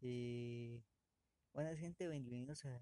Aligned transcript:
Eh, 0.00 0.82
buenas 1.52 1.78
gente, 1.78 2.08
bienvenidos 2.08 2.64
a 2.64 2.80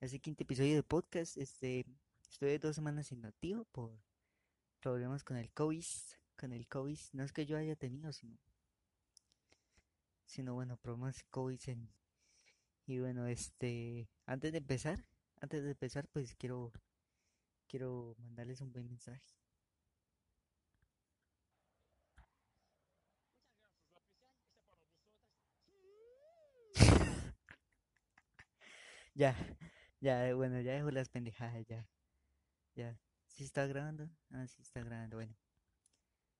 este, 0.00 0.20
quinto 0.20 0.44
episodio 0.44 0.76
de 0.76 0.82
podcast. 0.84 1.36
Este, 1.38 1.84
estoy 2.30 2.56
dos 2.58 2.76
semanas 2.76 3.10
inactivo 3.10 3.64
por 3.72 3.98
problemas 4.78 5.24
con 5.24 5.36
el 5.36 5.50
COVID, 5.50 5.84
con 6.38 6.52
el 6.52 6.68
COVID. 6.68 6.98
No 7.14 7.24
es 7.24 7.32
que 7.32 7.46
yo 7.46 7.56
haya 7.56 7.74
tenido, 7.74 8.12
sino, 8.12 8.38
sino 10.24 10.54
bueno, 10.54 10.76
problemas 10.76 11.24
COVID. 11.30 11.60
en- 11.66 11.92
y 12.86 13.00
bueno, 13.00 13.26
este, 13.26 14.08
antes 14.26 14.52
de 14.52 14.58
empezar, 14.58 15.04
antes 15.40 15.64
de 15.64 15.70
empezar, 15.70 16.06
pues 16.12 16.36
quiero, 16.36 16.72
quiero 17.66 18.14
mandarles 18.18 18.60
un 18.60 18.72
buen 18.72 18.86
mensaje. 18.88 19.34
Ya, 29.14 29.34
ya, 30.00 30.34
bueno, 30.34 30.60
ya 30.60 30.72
dejo 30.74 30.90
las 30.90 31.08
pendejadas, 31.08 31.66
ya, 31.66 31.86
ya. 32.76 32.98
¿Sí 33.28 33.44
está 33.44 33.66
grabando? 33.66 34.10
Ah, 34.32 34.46
sí 34.48 34.62
está 34.62 34.82
grabando, 34.84 35.16
bueno. 35.18 35.36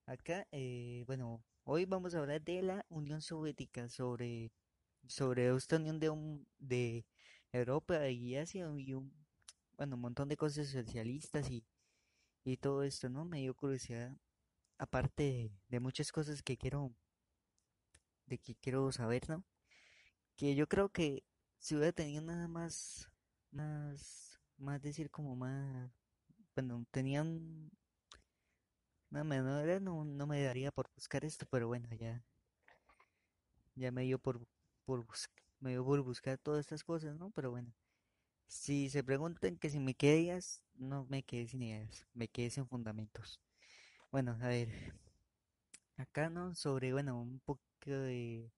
Acá, 0.07 0.47
eh, 0.53 1.05
bueno, 1.07 1.43
hoy 1.65 1.85
vamos 1.87 2.15
a 2.15 2.19
hablar 2.21 2.43
de 2.43 2.63
la 2.63 2.85
Unión 2.89 3.21
Soviética, 3.23 3.89
sobre, 3.89 4.51
sobre 5.09 5.55
esta 5.57 5.77
unión 5.77 6.01
de, 6.01 6.11
un, 6.11 6.47
de 6.59 7.05
Europa 7.53 8.09
y 8.09 8.37
Asia 8.37 8.69
y 8.79 8.95
un, 8.95 9.13
bueno, 9.77 9.97
un 9.97 10.03
montón 10.03 10.29
de 10.29 10.37
cosas 10.37 10.69
socialistas 10.69 11.51
y, 11.51 11.65
y 12.45 12.59
todo 12.59 12.83
esto, 12.85 13.09
¿no? 13.11 13.25
Me 13.27 13.41
dio 13.41 13.55
curiosidad, 13.55 14.17
aparte 14.79 15.23
de, 15.25 15.53
de 15.69 15.81
muchas 15.81 16.13
cosas 16.13 16.43
que 16.43 16.57
quiero, 16.59 16.93
de 18.27 18.39
que 18.39 18.55
quiero 18.57 18.91
saber, 18.93 19.29
¿no? 19.29 19.45
Que 20.37 20.55
yo 20.57 20.69
creo 20.69 20.91
que 20.91 21.25
si 21.63 21.77
hubiera 21.77 21.93
tenido 21.93 22.21
nada 22.23 22.49
más, 22.49 23.09
más, 23.53 24.41
más 24.59 24.83
decir 24.83 25.11
como 25.11 25.37
más, 25.37 25.93
bueno, 26.57 26.85
tenían 26.91 27.71
una 29.11 29.23
menor 29.23 29.81
no, 29.81 30.05
no 30.05 30.27
me 30.27 30.43
daría 30.43 30.73
por 30.73 30.91
buscar 30.97 31.25
esto, 31.25 31.47
pero 31.49 31.69
bueno, 31.69 31.89
ya, 31.95 32.25
ya 33.77 33.93
me 33.93 34.03
dio 34.03 34.19
por, 34.19 34.45
por 34.85 35.07
me 35.61 35.71
dio 35.71 35.85
por 35.85 36.01
buscar 36.03 36.37
todas 36.37 36.61
estas 36.61 36.83
cosas, 36.83 37.17
¿no? 37.17 37.31
Pero 37.31 37.53
bueno, 37.53 37.73
si 38.49 38.91
se 38.91 39.05
preguntan 39.05 39.57
que 39.57 39.71
si 39.71 39.79
me 39.79 39.95
quedé 39.95 40.21
ideas, 40.23 40.65
no 40.75 41.07
me 41.09 41.23
quedé 41.23 41.47
sin 41.47 41.63
ideas, 41.63 42.09
me 42.13 42.27
quedé 42.27 42.51
sin 42.51 42.67
fundamentos. 42.67 43.41
Bueno, 44.11 44.37
a 44.43 44.49
ver, 44.49 44.69
acá, 45.97 46.29
¿no? 46.29 46.57
Sobre, 46.57 46.93
bueno, 46.93 47.21
un 47.23 47.39
poco 47.41 47.63
de, 47.87 48.51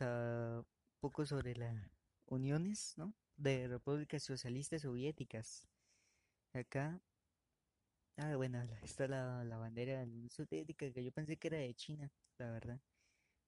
un 0.00 0.64
poco 1.00 1.26
sobre 1.26 1.54
las 1.56 1.95
uniones, 2.26 2.94
¿no? 2.96 3.14
De 3.36 3.68
repúblicas 3.68 4.22
socialistas 4.22 4.82
soviéticas. 4.82 5.68
Acá, 6.52 7.00
ah, 8.16 8.36
bueno, 8.36 8.62
está 8.82 9.06
la, 9.08 9.44
la 9.44 9.58
bandera 9.58 10.00
de 10.00 10.06
la 10.06 10.12
Unión 10.12 10.30
Soviética, 10.30 10.90
que 10.92 11.04
yo 11.04 11.12
pensé 11.12 11.36
que 11.36 11.48
era 11.48 11.58
de 11.58 11.74
China, 11.74 12.10
la 12.38 12.50
verdad, 12.50 12.80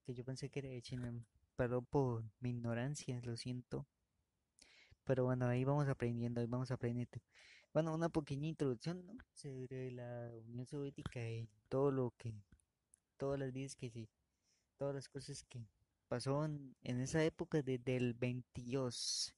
que 0.05 0.13
yo 0.13 0.23
pensé 0.23 0.49
que 0.49 0.59
era 0.59 0.69
de 0.69 0.81
China. 0.81 1.13
Perdón 1.55 1.85
por 1.87 2.23
mi 2.39 2.51
ignorancia, 2.51 3.19
lo 3.23 3.35
siento. 3.35 3.87
Pero 5.03 5.25
bueno, 5.25 5.47
ahí 5.47 5.63
vamos 5.63 5.87
aprendiendo, 5.87 6.39
ahí 6.39 6.47
vamos 6.47 6.71
aprendiendo. 6.71 7.19
Bueno, 7.73 7.93
una 7.93 8.09
pequeña 8.09 8.47
introducción, 8.47 9.05
¿no? 9.05 9.13
Sobre 9.33 9.91
la 9.91 10.31
Unión 10.47 10.65
Soviética 10.65 11.19
y 11.27 11.49
todo 11.67 11.91
lo 11.91 12.13
que, 12.17 12.33
todas 13.17 13.39
las 13.39 13.51
vidas 13.51 13.75
que 13.75 13.89
sí, 13.89 14.09
todas 14.77 14.95
las 14.95 15.09
cosas 15.09 15.43
que 15.43 15.67
pasó 16.09 16.43
en, 16.43 16.75
en 16.81 16.99
esa 16.99 17.23
época 17.23 17.61
desde 17.61 17.95
el 17.95 18.13
22 18.15 19.33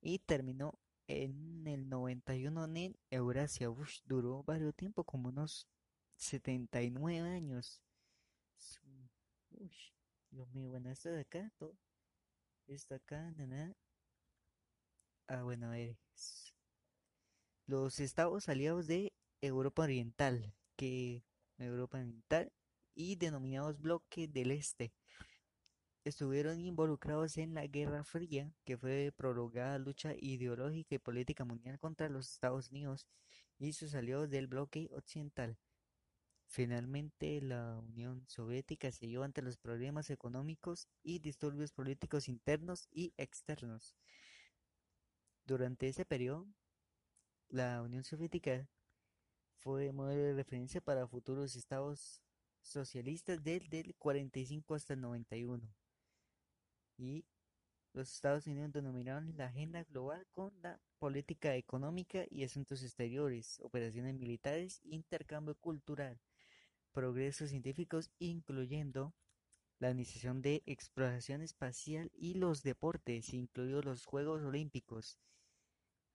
y 0.00 0.18
terminó 0.20 0.80
en 1.06 1.66
el 1.66 1.88
91 1.88 2.64
en 2.64 2.96
Eurasia. 3.10 3.70
Ush, 3.70 4.00
duró 4.04 4.42
varios 4.42 4.74
tiempo, 4.74 5.04
como 5.04 5.28
unos 5.28 5.68
79 6.16 7.28
años. 7.28 7.82
Ush, 9.50 9.90
Dios 10.30 10.48
mío, 10.52 10.70
bueno, 10.70 10.90
esto 10.90 11.10
de 11.10 11.20
acá, 11.20 11.52
todo, 11.58 11.76
esto 12.66 12.94
acá, 12.94 13.30
nada. 13.32 13.76
Ah, 15.28 15.42
bueno, 15.42 15.66
a 15.66 15.70
ver. 15.70 15.96
Los 17.66 18.00
estados 18.00 18.48
aliados 18.48 18.86
de 18.86 19.12
Europa 19.40 19.82
Oriental, 19.82 20.54
que 20.76 21.22
Europa 21.58 21.98
Oriental 21.98 22.52
y 22.94 23.16
denominados 23.16 23.80
Bloque 23.80 24.26
del 24.26 24.50
Este. 24.50 24.92
Estuvieron 26.04 26.60
involucrados 26.60 27.36
en 27.38 27.54
la 27.54 27.66
Guerra 27.66 28.04
Fría, 28.04 28.52
que 28.64 28.76
fue 28.76 29.12
prolongada 29.16 29.78
lucha 29.78 30.14
ideológica 30.18 30.96
y 30.96 30.98
política 30.98 31.44
mundial 31.44 31.78
contra 31.78 32.08
los 32.08 32.30
Estados 32.32 32.70
Unidos 32.70 33.06
y 33.58 33.72
sus 33.72 33.94
aliados 33.94 34.28
del 34.30 34.48
bloque 34.48 34.90
occidental. 34.92 35.56
Finalmente, 36.48 37.40
la 37.40 37.78
Unión 37.78 38.24
Soviética 38.28 38.90
se 38.90 39.06
halló 39.06 39.22
ante 39.22 39.42
los 39.42 39.56
problemas 39.56 40.10
económicos 40.10 40.88
y 41.02 41.20
disturbios 41.20 41.72
políticos 41.72 42.28
internos 42.28 42.88
y 42.90 43.14
externos. 43.16 43.96
Durante 45.44 45.88
ese 45.88 46.04
periodo, 46.04 46.46
la 47.48 47.80
Unión 47.82 48.04
Soviética 48.04 48.68
fue 49.56 49.92
modelo 49.92 50.22
de 50.22 50.34
referencia 50.34 50.80
para 50.80 51.06
futuros 51.06 51.54
estados 51.56 52.20
socialistas 52.60 53.42
desde 53.42 53.80
el 53.80 53.94
45 53.96 54.74
hasta 54.74 54.94
el 54.94 55.00
91 55.00 55.81
y 56.96 57.24
los 57.92 58.10
Estados 58.10 58.46
Unidos 58.46 58.72
denominaron 58.72 59.36
la 59.36 59.46
agenda 59.46 59.84
global 59.84 60.26
con 60.32 60.52
la 60.62 60.80
política 60.98 61.56
económica 61.56 62.24
y 62.30 62.42
asuntos 62.42 62.82
exteriores, 62.82 63.60
operaciones 63.60 64.14
militares, 64.14 64.80
intercambio 64.84 65.54
cultural, 65.56 66.18
progresos 66.92 67.50
científicos, 67.50 68.10
incluyendo 68.18 69.14
la 69.78 69.90
iniciación 69.90 70.40
de 70.40 70.62
exploración 70.64 71.42
espacial 71.42 72.10
y 72.14 72.34
los 72.34 72.62
deportes, 72.62 73.34
incluidos 73.34 73.84
los 73.84 74.06
Juegos 74.06 74.42
Olímpicos. 74.42 75.18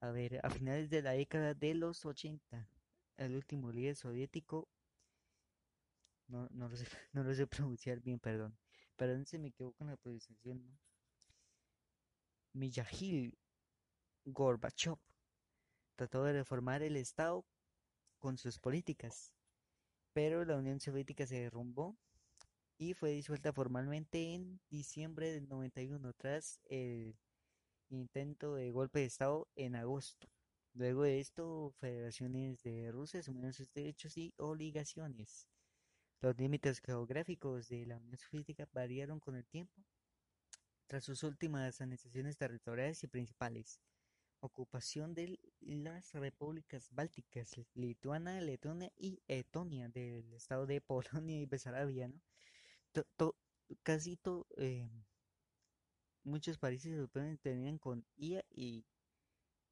A 0.00 0.10
ver, 0.10 0.40
a 0.42 0.50
finales 0.50 0.90
de 0.90 1.02
la 1.02 1.12
década 1.12 1.54
de 1.54 1.74
los 1.74 2.04
80, 2.04 2.68
el 3.18 3.36
último 3.36 3.70
líder 3.70 3.94
soviético, 3.94 4.68
no, 6.28 6.48
no 6.50 6.68
lo 6.68 7.34
sé 7.34 7.46
pronunciar 7.50 8.00
bien, 8.00 8.18
perdón, 8.18 8.56
perdón 8.98 9.24
se 9.24 9.38
me 9.38 9.48
equivoco 9.48 9.84
en 9.84 9.90
la 9.90 9.96
pronunciación, 9.96 10.66
¿no? 10.66 10.78
Mijail 12.52 13.38
Gorbachov 14.24 14.98
trató 15.94 16.24
de 16.24 16.32
reformar 16.32 16.82
el 16.82 16.96
Estado 16.96 17.46
con 18.18 18.36
sus 18.36 18.58
políticas, 18.58 19.32
pero 20.12 20.44
la 20.44 20.56
Unión 20.56 20.80
Soviética 20.80 21.26
se 21.26 21.40
derrumbó 21.40 21.96
y 22.76 22.94
fue 22.94 23.10
disuelta 23.12 23.52
formalmente 23.52 24.34
en 24.34 24.60
diciembre 24.68 25.32
del 25.32 25.48
91 25.48 26.12
tras 26.14 26.60
el 26.64 27.16
intento 27.90 28.56
de 28.56 28.72
golpe 28.72 28.98
de 29.00 29.06
Estado 29.06 29.48
en 29.54 29.76
agosto. 29.76 30.28
Luego 30.74 31.04
de 31.04 31.20
esto, 31.20 31.72
federaciones 31.78 32.62
de 32.62 32.90
Rusia 32.90 33.20
asumieron 33.20 33.52
sus 33.52 33.72
derechos 33.72 34.16
y 34.16 34.34
obligaciones. 34.36 35.48
Los 36.20 36.38
límites 36.38 36.78
geográficos 36.80 37.68
de 37.68 37.84
la 37.84 37.96
Unión 37.96 38.16
Soviética 38.18 38.68
variaron 38.72 39.18
con 39.18 39.34
el 39.34 39.44
tiempo 39.44 39.82
tras 40.88 41.04
sus 41.04 41.22
últimas 41.22 41.80
anexaciones 41.80 42.36
territoriales 42.36 43.02
y 43.04 43.06
principales. 43.06 43.80
Ocupación 44.40 45.14
de 45.14 45.38
las 45.60 46.12
repúblicas 46.14 46.90
bálticas, 46.92 47.56
Lituania, 47.74 48.40
Letonia 48.40 48.92
y 48.96 49.22
Etonia 49.28 49.88
del 49.88 50.32
estado 50.34 50.66
de 50.66 50.80
Polonia 50.82 51.40
y 51.40 51.46
Besarabia, 51.46 52.08
¿no? 52.08 52.20
Casi 53.82 54.16
to- 54.16 54.46
eh, 54.56 54.88
muchos 56.22 56.58
países 56.58 56.92
europeos 56.92 57.40
tenían 57.40 57.76
con 57.78 58.06
IA 58.16 58.44
y, 58.50 58.86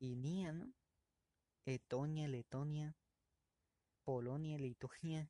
y 0.00 0.16
NIA, 0.16 0.52
¿no? 0.52 0.72
Etonia, 1.66 2.28
Letonia, 2.28 2.96
Polonia, 4.04 4.56
Lituania, 4.56 5.28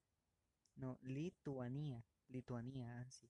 no, 0.77 0.99
Lituania, 1.03 2.05
Lituania, 2.29 3.01
ah, 3.01 3.11
sí. 3.11 3.29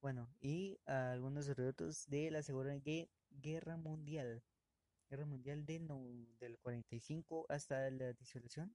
Bueno, 0.00 0.28
y 0.40 0.78
algunos 0.86 1.46
relatos 1.48 2.06
de 2.08 2.30
la 2.30 2.42
Segunda 2.42 2.74
Gue- 2.76 3.10
Guerra 3.30 3.76
Mundial, 3.76 4.42
Guerra 5.10 5.26
Mundial 5.26 5.66
de 5.66 5.80
no- 5.80 6.26
del 6.40 6.58
45 6.58 7.46
hasta 7.48 7.90
la 7.90 8.12
disolución, 8.14 8.74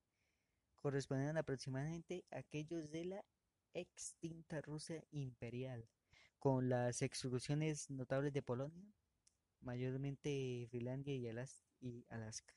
correspondían 0.77 1.37
aproximadamente 1.37 2.25
a 2.31 2.39
aquellos 2.39 2.91
de 2.91 3.05
la 3.05 3.25
extinta 3.73 4.61
Rusia 4.61 5.03
imperial, 5.11 5.87
con 6.39 6.69
las 6.69 7.01
exclusiones 7.01 7.89
notables 7.89 8.33
de 8.33 8.43
Polonia, 8.43 8.85
mayormente 9.61 10.67
Finlandia 10.71 11.15
y, 11.15 11.27
Alas- 11.27 11.65
y 11.81 12.05
Alaska. 12.09 12.53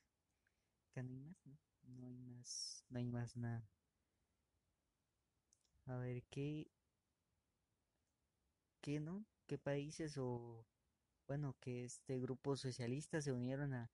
No 0.96 1.02
hay 1.02 1.08
más, 1.08 1.36
¿no? 1.46 1.58
No 1.82 2.06
hay 2.06 2.18
más, 2.18 2.84
no 2.90 2.98
hay 2.98 3.06
más 3.06 3.36
nada. 3.36 3.66
A 5.88 5.96
ver 5.96 6.22
qué. 6.30 6.68
qué 8.80 9.00
no, 9.00 9.24
qué 9.46 9.58
países 9.58 10.16
o, 10.18 10.64
bueno, 11.26 11.56
que 11.60 11.84
este 11.84 12.18
grupo 12.20 12.56
socialista 12.56 13.20
se 13.20 13.32
unieron 13.32 13.74
a, 13.74 13.90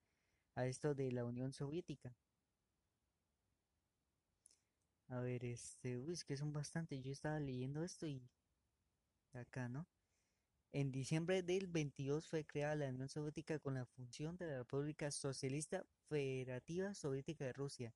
a 0.56 0.66
esto 0.66 0.94
de 0.94 1.12
la 1.12 1.24
Unión 1.24 1.52
Soviética. 1.52 2.14
A 5.08 5.20
ver, 5.20 5.44
este, 5.44 5.96
uy, 5.98 6.12
es 6.12 6.24
que 6.24 6.36
son 6.36 6.52
bastante. 6.52 7.00
Yo 7.00 7.12
estaba 7.12 7.40
leyendo 7.40 7.82
esto 7.84 8.06
y 8.06 8.28
acá, 9.32 9.68
¿no? 9.68 9.86
En 10.72 10.90
diciembre 10.92 11.42
del 11.42 11.68
22 11.68 12.28
fue 12.28 12.44
creada 12.44 12.76
la 12.76 12.88
Unión 12.88 13.08
Soviética 13.08 13.58
con 13.60 13.74
la 13.74 13.86
función 13.86 14.36
de 14.36 14.46
la 14.46 14.58
República 14.58 15.10
Socialista 15.10 15.86
Federativa 16.08 16.94
Soviética 16.94 17.44
de 17.44 17.52
Rusia, 17.52 17.94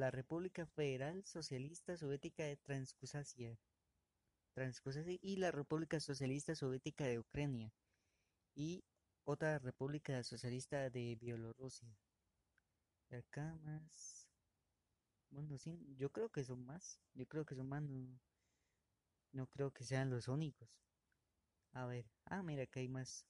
la 0.00 0.10
República 0.10 0.64
Federal 0.64 1.22
Socialista 1.26 1.94
Soviética 1.94 2.42
de 2.44 2.56
Transcaucasia 2.56 3.58
y 5.20 5.36
la 5.36 5.50
República 5.50 6.00
Socialista 6.00 6.54
Soviética 6.54 7.04
de 7.04 7.18
Ucrania 7.18 7.70
y 8.54 8.82
otra 9.24 9.58
República 9.58 10.22
Socialista 10.22 10.88
de 10.88 11.16
Bielorrusia. 11.16 11.94
Acá 13.10 13.54
más, 13.62 14.26
bueno, 15.28 15.58
sí, 15.58 15.78
yo 15.98 16.10
creo 16.10 16.30
que 16.30 16.44
son 16.44 16.64
más, 16.64 16.98
yo 17.12 17.26
creo 17.26 17.44
que 17.44 17.54
son 17.54 17.68
más, 17.68 17.82
no, 17.82 18.18
no 19.32 19.46
creo 19.48 19.70
que 19.70 19.84
sean 19.84 20.08
los 20.08 20.28
únicos. 20.28 20.80
A 21.72 21.84
ver, 21.84 22.06
ah, 22.24 22.42
mira, 22.42 22.66
que 22.66 22.80
hay 22.80 22.88
más. 22.88 23.26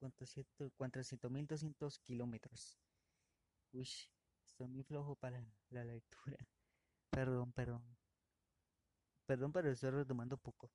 400.200 0.00 1.98
kilómetros. 2.00 2.78
Uy, 3.72 3.88
estoy 4.46 4.68
muy 4.68 4.82
flojo 4.82 5.16
para 5.16 5.44
la 5.70 5.84
lectura. 5.84 6.36
Perdón, 7.10 7.52
perdón. 7.52 7.82
Perdón, 9.26 9.52
pero 9.52 9.70
estoy 9.70 9.90
retomando 9.90 10.36
poco. 10.36 10.70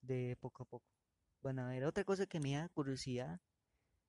De 0.00 0.36
poco 0.40 0.62
a 0.62 0.66
poco. 0.66 0.86
Bueno, 1.40 1.62
a 1.62 1.68
ver, 1.68 1.84
otra 1.84 2.04
cosa 2.04 2.26
que 2.26 2.40
me 2.40 2.54
da 2.54 2.68
curiosidad 2.68 3.40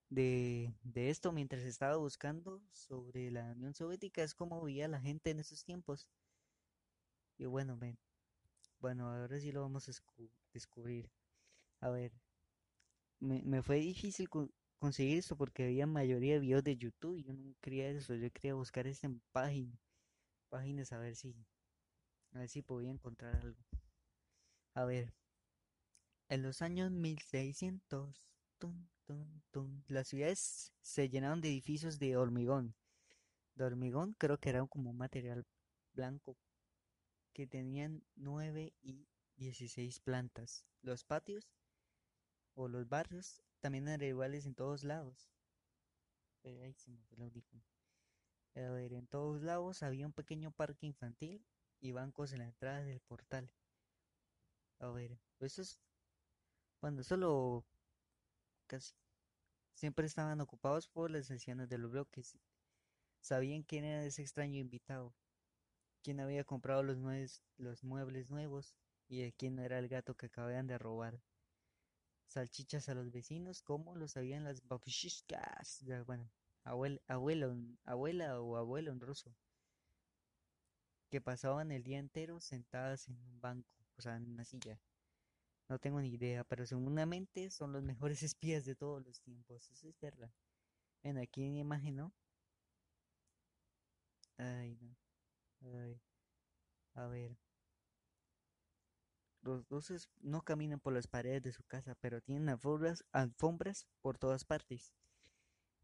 de, 0.09 0.73
de 0.83 1.09
esto 1.09 1.31
mientras 1.31 1.63
estaba 1.63 1.95
buscando 1.97 2.61
sobre 2.71 3.31
la 3.31 3.51
Unión 3.53 3.73
Soviética 3.73 4.23
es 4.23 4.35
cómo 4.35 4.63
vivía 4.63 4.87
la 4.87 4.99
gente 4.99 5.31
en 5.31 5.39
esos 5.39 5.63
tiempos. 5.63 6.07
Y 7.37 7.45
bueno, 7.45 7.77
ven, 7.77 7.97
bueno, 8.79 9.09
ahora 9.09 9.39
sí 9.39 9.51
lo 9.51 9.61
vamos 9.61 9.87
a 9.87 9.93
descubrir. 10.53 11.09
A 11.79 11.89
ver, 11.89 12.11
me, 13.19 13.41
me 13.43 13.61
fue 13.61 13.77
difícil 13.77 14.29
conseguir 14.79 15.17
esto 15.17 15.35
porque 15.37 15.63
había 15.65 15.87
mayoría 15.87 16.35
de 16.35 16.39
videos 16.39 16.63
de 16.63 16.77
YouTube 16.77 17.17
y 17.17 17.23
yo 17.23 17.33
no 17.33 17.55
quería 17.61 17.89
eso, 17.89 18.15
yo 18.15 18.31
quería 18.31 18.53
buscar 18.53 18.87
esto 18.87 19.07
en 19.07 19.21
páginas, 19.31 19.79
páginas 20.49 20.91
a 20.91 20.97
ver 20.97 21.15
si, 21.15 21.35
a 22.33 22.39
ver 22.39 22.49
si 22.49 22.61
podía 22.61 22.91
encontrar 22.91 23.35
algo. 23.35 23.59
A 24.75 24.85
ver, 24.85 25.13
en 26.29 26.41
los 26.41 26.61
años 26.61 26.91
1600 26.91 28.27
las 29.87 30.07
ciudades 30.07 30.73
se 30.81 31.09
llenaron 31.09 31.41
de 31.41 31.49
edificios 31.49 31.99
de 31.99 32.17
hormigón. 32.17 32.75
De 33.55 33.65
hormigón 33.65 34.15
creo 34.17 34.39
que 34.39 34.49
era 34.49 34.65
como 34.65 34.89
un 34.91 34.97
material 34.97 35.45
blanco 35.93 36.37
que 37.33 37.47
tenían 37.47 38.03
9 38.15 38.73
y 38.81 39.07
16 39.35 39.99
plantas. 39.99 40.65
Los 40.81 41.03
patios 41.03 41.47
o 42.55 42.67
los 42.67 42.87
barrios 42.87 43.41
también 43.59 43.87
eran 43.87 44.07
iguales 44.07 44.45
en 44.45 44.55
todos 44.55 44.83
lados. 44.83 45.31
Ahí 46.43 46.73
se 46.73 46.91
me 46.91 47.01
fue 47.03 47.27
el. 47.27 47.43
A 48.55 48.71
ver, 48.71 48.93
en 48.93 49.07
todos 49.07 49.41
lados 49.41 49.81
había 49.81 50.05
un 50.05 50.13
pequeño 50.13 50.51
parque 50.51 50.85
infantil 50.85 51.43
y 51.79 51.91
bancos 51.91 52.33
en 52.33 52.39
la 52.39 52.45
entrada 52.45 52.83
del 52.83 52.99
portal. 52.99 53.49
A 54.79 54.89
ver, 54.89 55.17
eso 55.39 55.61
es 55.61 55.79
cuando 56.79 57.03
solo 57.03 57.65
casi 58.67 58.93
siempre 59.73 60.05
estaban 60.05 60.41
ocupados 60.41 60.87
por 60.87 61.09
las 61.11 61.31
ancianas 61.31 61.69
de 61.69 61.77
los 61.77 61.91
bloques. 61.91 62.37
Sabían 63.21 63.63
quién 63.63 63.85
era 63.85 64.03
ese 64.03 64.21
extraño 64.21 64.59
invitado, 64.59 65.13
quién 66.03 66.19
había 66.19 66.43
comprado 66.43 66.83
los, 66.83 67.41
los 67.57 67.83
muebles 67.83 68.29
nuevos 68.29 68.75
y 69.07 69.21
de 69.21 69.33
quién 69.33 69.59
era 69.59 69.79
el 69.79 69.87
gato 69.87 70.15
que 70.15 70.27
acababan 70.27 70.67
de 70.67 70.77
robar. 70.77 71.21
Salchichas 72.33 72.89
a 72.89 72.95
los 72.95 73.11
vecinos, 73.11 73.61
como 73.61 73.95
lo 73.95 74.07
sabían 74.07 74.43
las 74.43 74.67
babushkas, 74.67 75.83
bueno, 76.07 76.31
abuela, 76.63 76.99
abuelo, 77.07 77.55
abuela 77.85 78.41
o 78.41 78.57
abuelo 78.57 78.91
en 78.91 78.99
ruso, 78.99 79.35
que 81.11 81.21
pasaban 81.21 81.71
el 81.71 81.83
día 81.83 81.99
entero 81.99 82.41
sentadas 82.41 83.07
en 83.07 83.17
un 83.19 83.39
banco, 83.39 83.69
o 83.97 84.01
sea, 84.01 84.15
en 84.17 84.27
una 84.27 84.45
silla. 84.45 84.81
No 85.69 85.77
tengo 85.77 86.01
ni 86.01 86.09
idea, 86.09 86.43
pero 86.43 86.65
seguramente 86.65 87.51
son 87.51 87.71
los 87.71 87.83
mejores 87.83 88.23
espías 88.23 88.65
de 88.65 88.75
todos 88.75 89.03
los 89.05 89.21
tiempos. 89.21 89.69
Eso 89.69 89.87
es 89.87 89.99
verdad. 89.99 90.31
Ven 91.03 91.19
aquí 91.19 91.43
en 91.43 91.57
imagen, 91.57 91.97
¿no? 91.97 92.13
Ay, 94.37 94.77
no. 94.81 94.95
Ay. 95.61 96.01
A 96.95 97.07
ver. 97.07 97.37
Los 99.43 99.67
rusos 99.67 100.09
no 100.21 100.41
caminan 100.41 100.79
por 100.79 100.93
las 100.93 101.07
paredes 101.07 101.43
de 101.43 101.51
su 101.51 101.63
casa, 101.63 101.95
pero 101.99 102.21
tienen 102.21 102.47
alfombras, 102.47 103.03
alfombras 103.11 103.85
por 104.01 104.17
todas 104.17 104.45
partes. 104.45 104.93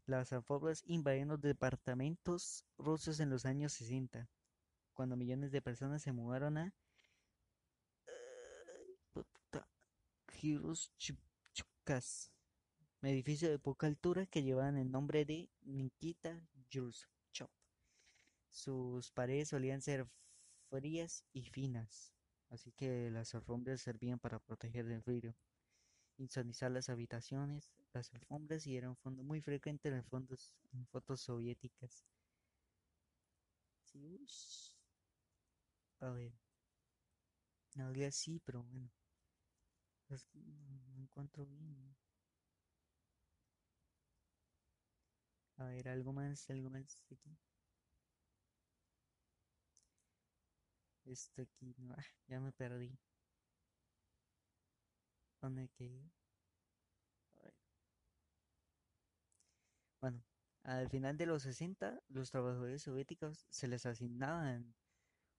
Las 0.06 0.32
alfombras 0.32 0.82
invadieron 0.86 1.28
los 1.28 1.40
departamentos 1.42 2.64
rusos 2.78 3.20
en 3.20 3.28
los 3.28 3.44
años 3.44 3.74
60, 3.74 4.30
cuando 4.94 5.16
millones 5.16 5.52
de 5.52 5.60
personas 5.60 6.02
se 6.02 6.12
mudaron 6.12 6.56
a 6.56 6.74
Chukas, 10.96 12.32
edificio 13.02 13.50
de 13.50 13.58
poca 13.58 13.86
altura 13.86 14.24
que 14.24 14.42
llevaban 14.42 14.78
el 14.78 14.90
nombre 14.90 15.26
de 15.26 15.50
Nikita 15.60 16.40
Khrushchev. 16.70 17.50
Sus 18.48 19.12
paredes 19.12 19.48
solían 19.48 19.82
ser 19.82 20.08
frías 20.70 21.24
y 21.34 21.42
finas, 21.44 22.14
así 22.50 22.72
que 22.72 23.10
las 23.10 23.34
alfombras 23.34 23.80
servían 23.80 24.18
para 24.18 24.38
proteger 24.38 24.86
del 24.86 25.02
frío. 25.02 25.34
Insonizar 26.18 26.70
las 26.70 26.88
habitaciones, 26.88 27.70
las 27.94 28.12
alfombras 28.14 28.66
y 28.66 28.76
era 28.76 28.90
un 28.90 29.26
muy 29.26 29.40
frecuente 29.40 29.88
en, 29.88 30.04
fondos, 30.04 30.52
en 30.72 30.86
fotos 30.88 31.20
soviéticas. 31.22 32.04
A 36.00 36.10
ver, 36.10 36.32
algo 37.78 38.06
así, 38.06 38.40
pero 38.44 38.62
bueno. 38.62 38.90
no 40.94 41.02
encuentro 41.02 41.46
bien. 41.46 41.94
A 45.58 45.64
ver, 45.66 45.88
algo 45.88 46.12
más, 46.12 46.50
algo 46.50 46.70
más 46.70 47.02
aquí. 47.12 47.16
Esto 51.10 51.42
aquí, 51.42 51.74
no, 51.78 51.94
ah, 51.94 52.04
ya 52.28 52.40
me 52.40 52.52
perdí. 52.52 52.96
¿Dónde 55.40 55.68
quedé? 55.70 56.10
A 57.34 57.42
ver. 57.42 57.54
Bueno, 60.00 60.22
al 60.62 60.88
final 60.88 61.16
de 61.16 61.26
los 61.26 61.42
60, 61.42 62.00
los 62.08 62.30
trabajadores 62.30 62.82
soviéticos 62.82 63.46
se 63.50 63.66
les 63.68 63.86
asignaban 63.86 64.74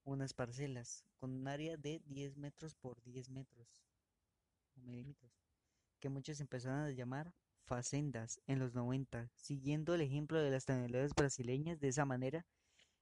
unas 0.04 0.34
parcelas 0.34 1.06
con 1.18 1.32
un 1.32 1.48
área 1.48 1.78
de 1.78 2.01
10 2.06 2.38
metros 2.38 2.75
por 2.75 3.01
10 3.04 3.30
metros 3.30 3.82
que 6.00 6.10
muchos 6.10 6.42
empezaron 6.42 6.80
a 6.80 6.92
llamar 6.92 7.34
facendas 7.63 8.42
en 8.48 8.60
los 8.60 8.74
90, 8.74 9.32
siguiendo 9.36 9.94
el 9.94 10.01
ejemplo 10.01 10.42
de 10.42 10.51
las 10.51 10.66
telenovelas 10.66 11.13
brasileñas. 11.16 11.80
De 11.80 11.88
esa 11.90 12.06
manera, 12.06 12.46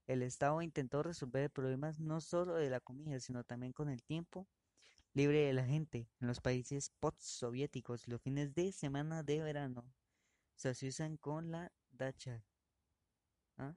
el 0.10 0.24
Estado 0.24 0.60
intentó 0.64 1.04
resolver 1.04 1.52
problemas 1.52 2.00
no 2.00 2.20
solo 2.20 2.56
de 2.56 2.72
la 2.72 2.80
comida, 2.80 3.20
sino 3.20 3.44
también 3.44 3.74
con 3.74 3.90
el 3.90 4.02
tiempo 4.02 4.48
libre 5.14 5.42
de 5.42 5.54
la 5.54 5.64
gente. 5.64 6.10
En 6.20 6.28
los 6.28 6.42
países 6.42 6.90
postsoviéticos, 7.00 8.08
los 8.08 8.20
fines 8.20 8.56
de 8.56 8.72
semana 8.72 9.22
de 9.22 9.40
verano 9.40 9.86
se 10.56 10.70
asocian 10.70 11.18
con 11.18 11.52
la 11.52 11.72
dacha. 11.92 12.44
¿ah? 13.58 13.76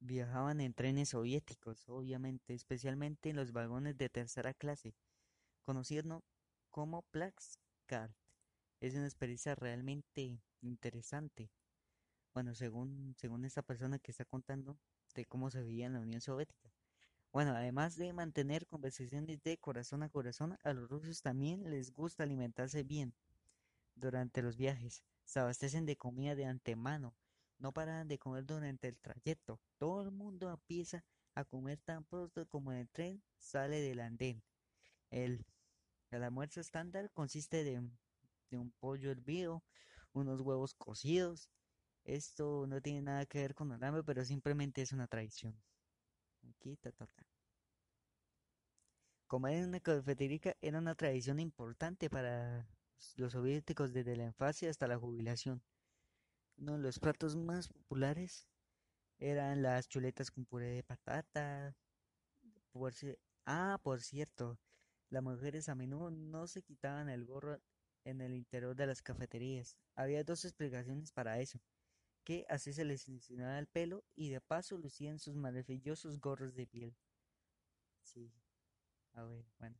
Viajaban 0.00 0.60
en 0.60 0.74
trenes 0.74 1.10
soviéticos, 1.10 1.88
obviamente, 1.88 2.52
especialmente 2.52 3.30
en 3.30 3.36
los 3.36 3.52
vagones 3.52 3.96
de 3.96 4.08
tercera 4.08 4.54
clase, 4.54 4.92
conocidos 5.62 6.04
¿no? 6.04 6.24
como 6.72 7.02
Plaxcart. 7.02 8.16
Es 8.80 8.96
una 8.96 9.06
experiencia 9.06 9.54
realmente 9.54 10.40
interesante. 10.62 11.48
Bueno, 12.38 12.54
según, 12.54 13.16
según 13.18 13.44
esta 13.44 13.62
persona 13.62 13.98
que 13.98 14.12
está 14.12 14.24
contando 14.24 14.78
de 15.16 15.24
cómo 15.24 15.50
se 15.50 15.60
veía 15.60 15.86
en 15.86 15.94
la 15.94 16.00
Unión 16.00 16.20
Soviética. 16.20 16.72
Bueno, 17.32 17.50
además 17.50 17.96
de 17.96 18.12
mantener 18.12 18.64
conversaciones 18.68 19.42
de 19.42 19.58
corazón 19.58 20.04
a 20.04 20.08
corazón, 20.08 20.56
a 20.62 20.72
los 20.72 20.88
rusos 20.88 21.20
también 21.20 21.68
les 21.68 21.90
gusta 21.90 22.22
alimentarse 22.22 22.84
bien 22.84 23.12
durante 23.96 24.40
los 24.40 24.56
viajes. 24.56 25.02
Se 25.24 25.40
abastecen 25.40 25.84
de 25.84 25.96
comida 25.96 26.36
de 26.36 26.44
antemano. 26.44 27.16
No 27.58 27.72
paran 27.72 28.06
de 28.06 28.20
comer 28.20 28.46
durante 28.46 28.86
el 28.86 29.00
trayecto. 29.00 29.60
Todo 29.76 30.04
el 30.04 30.12
mundo 30.12 30.48
empieza 30.48 31.04
a 31.34 31.44
comer 31.44 31.80
tan 31.80 32.04
pronto 32.04 32.46
como 32.46 32.70
el 32.70 32.88
tren 32.88 33.20
sale 33.36 33.80
del 33.80 33.98
andén. 33.98 34.44
El, 35.10 35.44
el 36.12 36.22
almuerzo 36.22 36.60
estándar 36.60 37.10
consiste 37.10 37.64
de, 37.64 37.82
de 38.52 38.58
un 38.58 38.70
pollo 38.78 39.10
hervido, 39.10 39.64
unos 40.12 40.40
huevos 40.40 40.72
cocidos. 40.74 41.50
Esto 42.08 42.66
no 42.66 42.80
tiene 42.80 43.02
nada 43.02 43.26
que 43.26 43.38
ver 43.42 43.54
con 43.54 43.70
hambre, 43.70 44.02
pero 44.02 44.24
simplemente 44.24 44.80
es 44.80 44.92
una 44.92 45.06
tradición. 45.06 45.54
Aquí, 46.48 46.74
ta. 46.78 46.90
Comer 49.26 49.58
en 49.58 49.68
una 49.68 49.80
cafetería 49.80 50.56
era 50.62 50.78
una 50.78 50.94
tradición 50.94 51.38
importante 51.38 52.08
para 52.08 52.66
los 53.16 53.32
soviéticos 53.32 53.92
desde 53.92 54.16
la 54.16 54.24
infancia 54.24 54.70
hasta 54.70 54.88
la 54.88 54.96
jubilación. 54.96 55.62
Uno 56.56 56.72
de 56.72 56.78
los 56.78 56.98
platos 56.98 57.36
más 57.36 57.68
populares 57.68 58.48
eran 59.18 59.60
las 59.60 59.86
chuletas 59.86 60.30
con 60.30 60.46
puré 60.46 60.68
de 60.68 60.82
patata. 60.84 61.76
Ah, 63.44 63.78
por 63.82 64.00
cierto, 64.00 64.58
las 65.10 65.22
mujeres 65.22 65.68
a 65.68 65.74
menudo 65.74 66.10
no 66.10 66.46
se 66.46 66.62
quitaban 66.62 67.10
el 67.10 67.26
gorro 67.26 67.60
en 68.04 68.22
el 68.22 68.32
interior 68.32 68.74
de 68.74 68.86
las 68.86 69.02
cafeterías. 69.02 69.76
Había 69.94 70.24
dos 70.24 70.46
explicaciones 70.46 71.12
para 71.12 71.38
eso, 71.38 71.60
que 72.28 72.44
así 72.50 72.74
se 72.74 72.84
les 72.84 73.08
ensinaba 73.08 73.58
el 73.58 73.66
pelo 73.66 74.04
y 74.14 74.28
de 74.28 74.42
paso 74.42 74.76
lucían 74.76 75.18
sus 75.18 75.34
maravillosos 75.34 76.20
gorros 76.20 76.54
de 76.54 76.66
piel. 76.66 76.94
Sí, 78.02 78.30
a 79.14 79.24
ver, 79.24 79.46
bueno. 79.58 79.78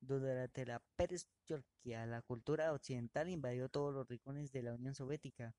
Durante 0.00 0.64
la 0.64 0.82
perestroika, 0.96 2.06
la 2.06 2.22
cultura 2.22 2.72
occidental 2.72 3.28
invadió 3.28 3.68
todos 3.68 3.92
los 3.92 4.08
rincones 4.08 4.50
de 4.50 4.62
la 4.62 4.72
Unión 4.72 4.94
Soviética. 4.94 5.54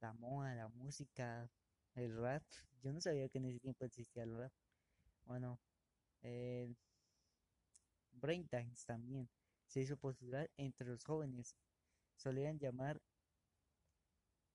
La 0.00 0.12
moda, 0.12 0.54
la 0.54 0.68
música, 0.68 1.48
el 1.94 2.14
rap. 2.14 2.42
Yo 2.82 2.92
no 2.92 3.00
sabía 3.00 3.30
que 3.30 3.38
en 3.38 3.46
ese 3.46 3.60
tiempo 3.60 3.86
existía 3.86 4.24
el 4.24 4.36
rap. 4.36 4.52
Bueno, 5.24 5.58
el 6.20 6.76
breakdance 8.12 8.84
también 8.84 9.30
se 9.66 9.80
hizo 9.80 9.96
popular 9.96 10.50
entre 10.58 10.86
los 10.88 11.02
jóvenes. 11.04 11.56
Solían 12.16 12.58
llamar, 12.58 13.00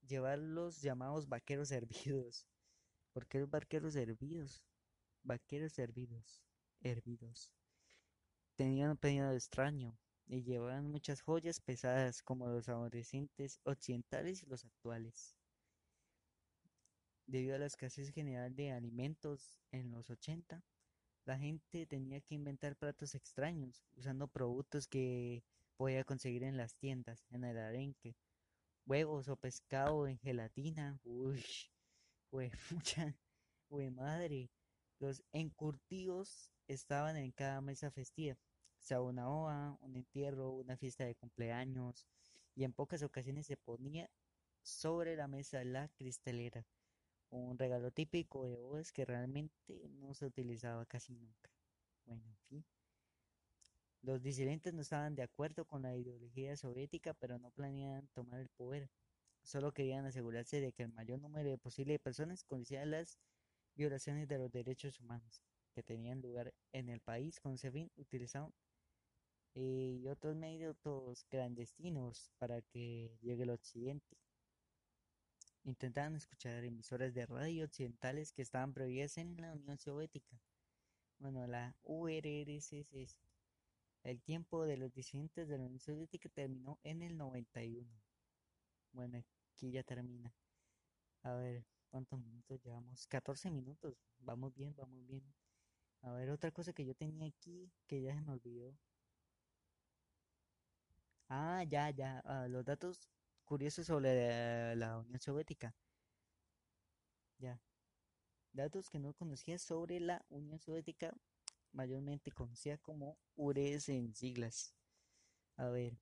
llevar 0.08 0.40
los 0.40 0.82
llamados 0.82 1.28
vaqueros 1.28 1.72
hervidos. 1.72 2.48
¿Por 3.14 3.28
qué 3.28 3.40
los 3.40 3.50
vaqueros 3.50 3.96
hervidos? 3.96 4.66
Vaqueros 5.24 5.78
hervidos, 5.80 6.44
hervidos. 6.82 7.52
Tenían 8.56 8.92
un 8.92 8.98
peinado 8.98 9.34
extraño 9.34 9.98
y 10.28 10.44
llevaban 10.44 10.90
muchas 10.90 11.22
joyas 11.22 11.60
pesadas 11.60 12.22
como 12.22 12.48
los 12.48 12.70
adolescentes 12.70 13.60
occidentales 13.64 14.44
y 14.44 14.46
los 14.46 14.66
actuales. 14.66 15.36
Debido 17.26 17.56
a 17.56 17.60
la 17.60 17.68
escasez 17.68 18.12
general 18.12 18.56
de 18.56 18.72
alimentos 18.72 19.62
en 19.72 19.92
los 19.92 20.10
80, 20.10 20.64
la 21.26 21.38
gente 21.38 21.86
tenía 21.86 22.20
que 22.20 22.36
inventar 22.36 22.76
platos 22.76 23.16
extraños 23.16 23.86
usando 23.96 24.28
productos 24.28 24.88
que 24.88 25.44
podía 25.78 26.04
conseguir 26.04 26.44
en 26.44 26.58
las 26.58 26.76
tiendas, 26.76 27.26
en 27.30 27.46
el 27.46 27.58
arenque, 27.58 28.16
huevos 28.86 29.28
o 29.30 29.36
pescado 29.36 30.08
en 30.08 30.18
gelatina. 30.20 31.00
Uy, 31.04 31.44
fue 32.30 32.52
mucha, 32.72 33.16
fue 33.70 33.90
madre. 33.92 34.50
Los 35.00 35.24
encurtidos 35.34 36.50
estaban 36.68 37.18
en 37.18 37.32
cada 37.32 37.62
mesa 37.62 37.92
festiva, 37.92 38.38
sea 38.80 39.02
una 39.02 39.28
boda, 39.28 39.78
un 39.82 39.96
entierro, 39.96 40.52
una 40.52 40.78
fiesta 40.78 41.06
de 41.06 41.16
cumpleaños, 41.16 42.08
y 42.56 42.64
en 42.64 42.74
pocas 42.74 43.04
ocasiones 43.04 43.48
se 43.48 43.58
ponía 43.58 44.10
sobre 44.62 45.16
la 45.16 45.28
mesa 45.28 45.64
la 45.66 45.90
cristalera, 45.90 46.66
un 47.30 47.58
regalo 47.58 47.92
típico 47.92 48.46
de 48.46 48.56
bodas 48.58 48.92
que 48.92 49.06
realmente 49.06 49.90
no 49.90 50.14
se 50.14 50.26
utilizaba 50.26 50.86
casi 50.86 51.14
nunca. 51.16 51.52
Bueno, 52.06 52.24
en 52.30 52.38
fin. 52.50 52.66
Los 54.04 54.22
disidentes 54.22 54.74
no 54.74 54.82
estaban 54.82 55.16
de 55.16 55.24
acuerdo 55.24 55.64
con 55.64 55.82
la 55.82 55.96
ideología 55.96 56.58
soviética, 56.58 57.14
pero 57.14 57.40
no 57.40 57.52
planeaban 57.52 58.08
tomar 58.10 58.42
el 58.42 58.50
poder. 58.50 58.90
Solo 59.44 59.74
querían 59.74 60.06
asegurarse 60.06 60.60
de 60.60 60.74
que 60.74 60.84
el 60.84 60.92
mayor 60.92 61.20
número 61.20 61.50
de 61.50 61.58
posible 61.58 61.98
personas 62.00 62.44
conocieran 62.44 62.92
las 62.92 63.18
violaciones 63.76 64.28
de 64.28 64.38
los 64.38 64.52
derechos 64.52 65.00
humanos 65.00 65.42
que 65.74 65.84
tenían 65.84 66.22
lugar 66.22 66.54
en 66.74 66.90
el 66.90 67.00
país. 67.00 67.40
Con 67.40 67.54
ese 67.54 67.72
fin, 67.72 67.90
utilizaron 67.96 68.54
eh, 69.56 70.00
y 70.02 70.08
otros 70.10 70.36
medios 70.36 70.76
clandestinos 71.30 72.30
para 72.38 72.62
que 72.62 73.18
llegue 73.22 73.44
el 73.44 73.52
occidente. 73.52 74.18
Intentaban 75.64 76.18
escuchar 76.18 76.62
emisoras 76.66 77.14
de 77.14 77.26
radio 77.26 77.64
occidentales 77.64 78.34
que 78.34 78.42
estaban 78.42 78.74
prohibidas 78.74 79.18
en 79.18 79.38
la 79.38 79.54
Unión 79.54 79.78
Soviética. 79.78 80.38
Bueno, 81.20 81.48
la 81.48 81.74
URSS. 81.84 83.23
El 84.04 84.22
tiempo 84.22 84.66
de 84.66 84.78
los 84.78 84.94
disidentes 84.94 85.48
de 85.48 85.58
la 85.58 85.64
Unión 85.64 85.80
Soviética 85.80 86.30
terminó 86.30 86.80
en 86.84 87.02
el 87.02 87.18
91. 87.18 87.90
Bueno, 88.92 89.24
aquí 89.54 89.72
ya 89.72 89.84
termina. 89.84 90.34
A 91.24 91.34
ver, 91.36 91.66
¿cuántos 91.90 92.20
minutos 92.20 92.62
llevamos? 92.62 93.08
14 93.08 93.50
minutos. 93.50 93.96
Vamos 94.20 94.54
bien, 94.54 94.76
vamos 94.76 95.06
bien. 95.08 95.24
A 96.02 96.12
ver, 96.12 96.30
otra 96.32 96.52
cosa 96.52 96.74
que 96.74 96.86
yo 96.86 96.94
tenía 96.96 97.28
aquí 97.28 97.72
que 97.88 98.02
ya 98.02 98.14
se 98.14 98.22
me 98.22 98.34
olvidó. 98.34 98.78
Ah, 101.30 101.64
ya, 101.64 101.90
ya. 101.90 102.20
ah, 102.26 102.48
los 102.48 102.66
datos 102.66 103.10
curiosos 103.46 103.88
sobre 103.88 104.76
la 104.76 105.00
Unión 105.00 105.20
Soviética. 105.20 105.74
Ya. 107.40 107.62
Datos 108.52 108.90
que 108.90 109.00
no 109.00 109.14
conocía 109.14 109.58
sobre 109.58 110.00
la 110.00 110.26
Unión 110.30 110.60
Soviética, 110.60 111.14
mayormente 111.74 112.32
conocida 112.32 112.78
como 112.78 113.18
URSS 113.36 113.90
en 113.90 114.16
siglas. 114.16 114.74
A 115.58 115.68
ver, 115.68 115.98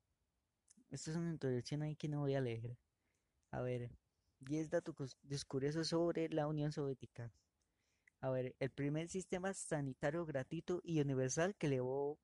esto 0.89 1.11
es 1.11 1.17
una 1.17 1.31
introducción 1.31 1.81
ahí 1.81 1.95
que 1.95 2.07
no 2.07 2.19
voy 2.19 2.35
a 2.35 2.41
leer. 2.41 2.77
A 3.49 3.61
ver, 3.61 3.89
10 4.39 4.69
datos 4.69 5.17
curiosos 5.45 5.87
sobre 5.87 6.29
la 6.29 6.47
Unión 6.47 6.71
Soviética. 6.71 7.31
A 8.19 8.29
ver, 8.29 8.55
el 8.59 8.69
primer 8.69 9.09
sistema 9.09 9.53
sanitario 9.53 10.25
gratuito 10.25 10.79
y 10.83 11.01
universal 11.01 11.55
que 11.55 11.67
elevó 11.67 12.19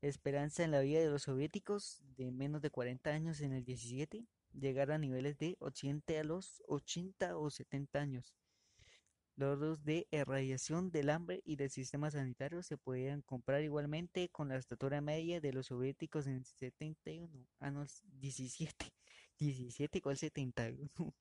esperanza 0.00 0.64
en 0.64 0.70
la 0.70 0.80
vida 0.80 1.00
de 1.00 1.10
los 1.10 1.22
soviéticos 1.22 2.02
de 2.16 2.30
menos 2.30 2.62
de 2.62 2.70
40 2.70 3.10
años 3.10 3.40
en 3.40 3.52
el 3.52 3.64
17, 3.64 4.26
llegar 4.52 4.90
a 4.90 4.98
niveles 4.98 5.36
de 5.38 5.56
80 5.58 6.20
a 6.20 6.24
los 6.24 6.62
80 6.66 7.36
o 7.36 7.50
70 7.50 7.98
años. 7.98 8.34
Logros 9.36 9.84
de 9.84 10.08
irradiación 10.10 10.90
del 10.90 11.10
hambre 11.10 11.42
y 11.44 11.56
del 11.56 11.68
sistema 11.70 12.10
sanitario 12.10 12.62
se 12.62 12.78
podían 12.78 13.20
comprar 13.20 13.62
igualmente 13.62 14.30
con 14.30 14.48
la 14.48 14.56
estatura 14.56 15.02
media 15.02 15.42
de 15.42 15.52
los 15.52 15.66
soviéticos 15.66 16.26
en 16.26 16.42
71. 16.42 17.46
Ah, 17.60 17.70
no, 17.70 17.84
17. 18.18 18.92
17 19.38 19.98
igual 19.98 20.16
71. 20.16 20.90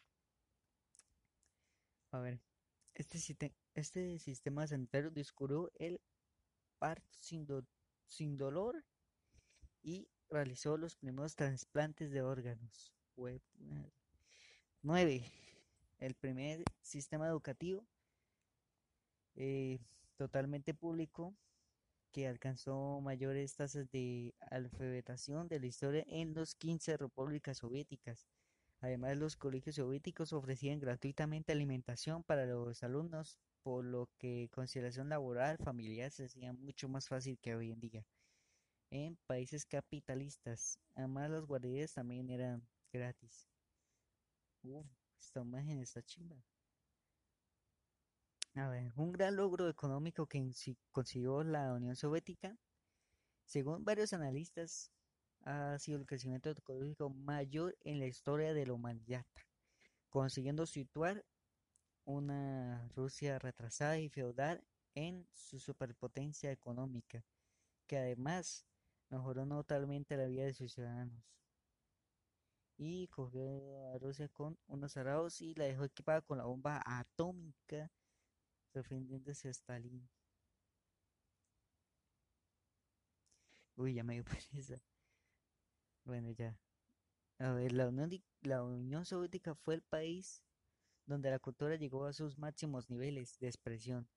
A 2.11 2.19
ver, 2.19 2.39
este, 2.93 3.53
este 3.73 4.19
sistema 4.19 4.65
sanitario 4.65 5.11
descubrió 5.11 5.69
el 5.75 5.99
parto 6.79 7.17
sin, 7.19 7.45
sin 8.07 8.37
dolor 8.37 8.85
y 9.83 10.07
realizó 10.29 10.77
los 10.77 10.95
primeros 10.95 11.35
trasplantes 11.35 12.11
de 12.11 12.21
órganos. 12.21 12.93
9. 14.81 15.31
El 15.99 16.15
primer 16.15 16.63
sistema 16.81 17.27
educativo 17.27 17.85
eh, 19.35 19.79
totalmente 20.17 20.73
público 20.73 21.35
que 22.11 22.27
alcanzó 22.27 23.01
mayores 23.01 23.55
tasas 23.55 23.89
de 23.91 24.33
alfabetización 24.51 25.47
de 25.47 25.59
la 25.59 25.67
historia 25.67 26.03
en 26.07 26.33
los 26.33 26.55
15 26.55 26.97
repúblicas 26.97 27.57
soviéticas. 27.59 28.27
Además, 28.81 29.17
los 29.17 29.35
colegios 29.37 29.75
soviéticos 29.77 30.33
ofrecían 30.33 30.79
gratuitamente 30.79 31.51
alimentación 31.51 32.23
para 32.23 32.45
los 32.45 32.83
alumnos, 32.83 33.39
por 33.63 33.85
lo 33.85 34.09
que 34.17 34.49
conciliación 34.51 35.09
laboral 35.09 35.57
familiar 35.57 36.11
se 36.11 36.25
hacía 36.25 36.53
mucho 36.53 36.87
más 36.89 37.07
fácil 37.09 37.37
que 37.39 37.55
hoy 37.55 37.71
en 37.71 37.79
día. 37.81 38.05
En 38.91 39.17
países 39.27 39.65
capitalistas, 39.65 40.79
además 40.95 41.29
las 41.29 41.45
guarderías 41.45 41.93
también 41.93 42.29
eran 42.31 42.67
gratis. 42.91 43.47
Uf, 44.63 44.85
esta 45.17 45.39
imagen 45.39 45.79
está 45.79 46.01
chimba. 46.03 46.35
Un 48.57 49.11
gran 49.11 49.35
logro 49.35 49.67
económico 49.67 50.27
que 50.27 50.41
consiguió 50.93 51.43
la 51.43 51.73
Unión 51.73 51.97
Soviética, 51.97 52.55
según 53.43 53.83
varios 53.83 54.13
analistas, 54.13 54.93
ha 55.41 55.77
sido 55.77 55.99
el 55.99 56.05
crecimiento 56.05 56.49
económico 56.49 57.09
mayor 57.09 57.77
en 57.81 57.99
la 57.99 58.05
historia 58.05 58.53
de 58.53 58.65
la 58.65 58.71
humanidad, 58.71 59.25
consiguiendo 60.09 60.65
situar 60.65 61.25
una 62.05 62.87
Rusia 62.95 63.39
retrasada 63.39 63.99
y 63.99 64.07
feudal 64.07 64.63
en 64.93 65.27
su 65.33 65.59
superpotencia 65.59 66.49
económica, 66.49 67.25
que 67.87 67.97
además 67.97 68.65
mejoró 69.09 69.45
notablemente 69.45 70.15
la 70.15 70.27
vida 70.27 70.45
de 70.45 70.53
sus 70.53 70.71
ciudadanos. 70.71 71.25
Y 72.77 73.09
cogió 73.09 73.91
a 73.93 73.97
Rusia 73.97 74.29
con 74.29 74.57
unos 74.67 74.95
arados 74.95 75.41
y 75.41 75.53
la 75.55 75.65
dejó 75.65 75.83
equipada 75.83 76.21
con 76.21 76.37
la 76.37 76.45
bomba 76.45 76.81
atómica 76.85 77.91
defendiéndose 78.79 79.47
a 79.47 79.51
Stalin. 79.51 80.07
Uy, 83.77 83.93
ya 83.93 84.03
me 84.03 84.13
dio 84.15 84.23
pereza. 84.51 84.81
Bueno, 86.03 86.31
ya. 86.31 86.57
A 87.39 87.51
ver, 87.53 87.73
la 87.73 87.87
Unión, 87.89 88.11
la 88.41 88.63
Unión 88.63 89.05
Soviética 89.05 89.55
fue 89.55 89.75
el 89.75 89.81
país 89.81 90.43
donde 91.05 91.29
la 91.31 91.39
cultura 91.39 91.75
llegó 91.75 92.05
a 92.05 92.13
sus 92.13 92.37
máximos 92.37 92.89
niveles 92.89 93.37
de 93.39 93.47
expresión. 93.47 94.07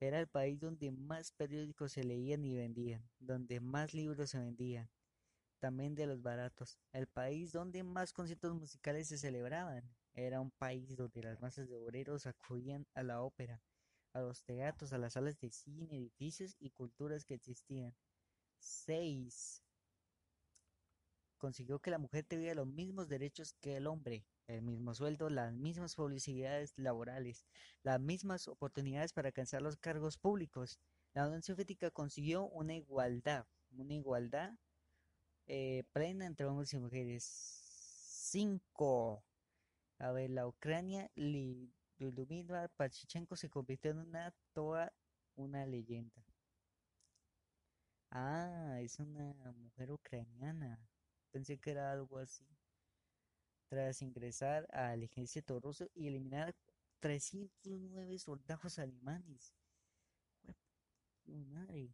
Era 0.00 0.20
el 0.20 0.28
país 0.28 0.60
donde 0.60 0.90
más 0.92 1.32
periódicos 1.32 1.92
se 1.92 2.04
leían 2.04 2.44
y 2.44 2.54
vendían, 2.54 3.08
donde 3.18 3.60
más 3.60 3.94
libros 3.94 4.30
se 4.30 4.38
vendían, 4.38 4.90
también 5.60 5.94
de 5.94 6.06
los 6.06 6.22
baratos. 6.22 6.78
El 6.92 7.06
país 7.08 7.52
donde 7.52 7.82
más 7.82 8.12
conciertos 8.12 8.54
musicales 8.54 9.08
se 9.08 9.18
celebraban. 9.18 9.84
Era 10.14 10.40
un 10.40 10.50
país 10.50 10.96
donde 10.96 11.22
las 11.22 11.40
masas 11.40 11.68
de 11.68 11.76
obreros 11.76 12.26
acudían 12.26 12.86
a 12.94 13.02
la 13.02 13.22
ópera, 13.22 13.62
a 14.18 14.22
los 14.22 14.42
teatros, 14.42 14.92
a 14.92 14.98
las 14.98 15.14
salas 15.14 15.38
de 15.40 15.50
cine, 15.50 15.96
edificios 15.96 16.56
y 16.58 16.70
culturas 16.70 17.24
que 17.24 17.34
existían. 17.34 17.94
6. 18.58 19.62
Consiguió 21.38 21.78
que 21.78 21.90
la 21.90 21.98
mujer 21.98 22.24
tuviera 22.24 22.54
los 22.54 22.66
mismos 22.66 23.08
derechos 23.08 23.54
que 23.60 23.76
el 23.76 23.86
hombre, 23.86 24.26
el 24.48 24.62
mismo 24.62 24.94
sueldo, 24.94 25.30
las 25.30 25.52
mismas 25.52 25.94
publicidades 25.94 26.76
laborales, 26.76 27.46
las 27.82 28.00
mismas 28.00 28.48
oportunidades 28.48 29.12
para 29.12 29.28
alcanzar 29.28 29.62
los 29.62 29.76
cargos 29.76 30.18
públicos. 30.18 30.80
La 31.14 31.26
Unión 31.26 31.42
Soviética 31.42 31.90
consiguió 31.90 32.48
una 32.48 32.74
igualdad, 32.74 33.46
una 33.70 33.94
igualdad 33.94 34.54
eh, 35.46 35.84
plena 35.92 36.26
entre 36.26 36.46
hombres 36.46 36.72
y 36.74 36.78
mujeres. 36.78 37.24
5. 38.30 39.24
A 39.98 40.12
ver, 40.12 40.30
la 40.30 40.46
Ucrania 40.46 41.10
Lyudmila 41.98 42.68
Pachichenko 42.68 43.36
se 43.36 43.50
convirtió 43.50 43.90
en 43.90 43.98
una 43.98 44.34
toda 44.52 44.92
una 45.34 45.66
leyenda. 45.66 46.24
Ah, 48.10 48.78
es 48.80 48.98
una 48.98 49.34
mujer 49.52 49.92
ucraniana. 49.92 50.78
Pensé 51.30 51.58
que 51.58 51.72
era 51.72 51.92
algo 51.92 52.18
así. 52.18 52.46
Tras 53.68 54.00
ingresar 54.00 54.66
al 54.72 55.02
ejército 55.02 55.60
ruso 55.60 55.88
y 55.94 56.08
eliminar 56.08 56.54
309 57.00 58.18
soldados 58.18 58.78
alemanes. 58.78 59.52
Madre. 61.26 61.92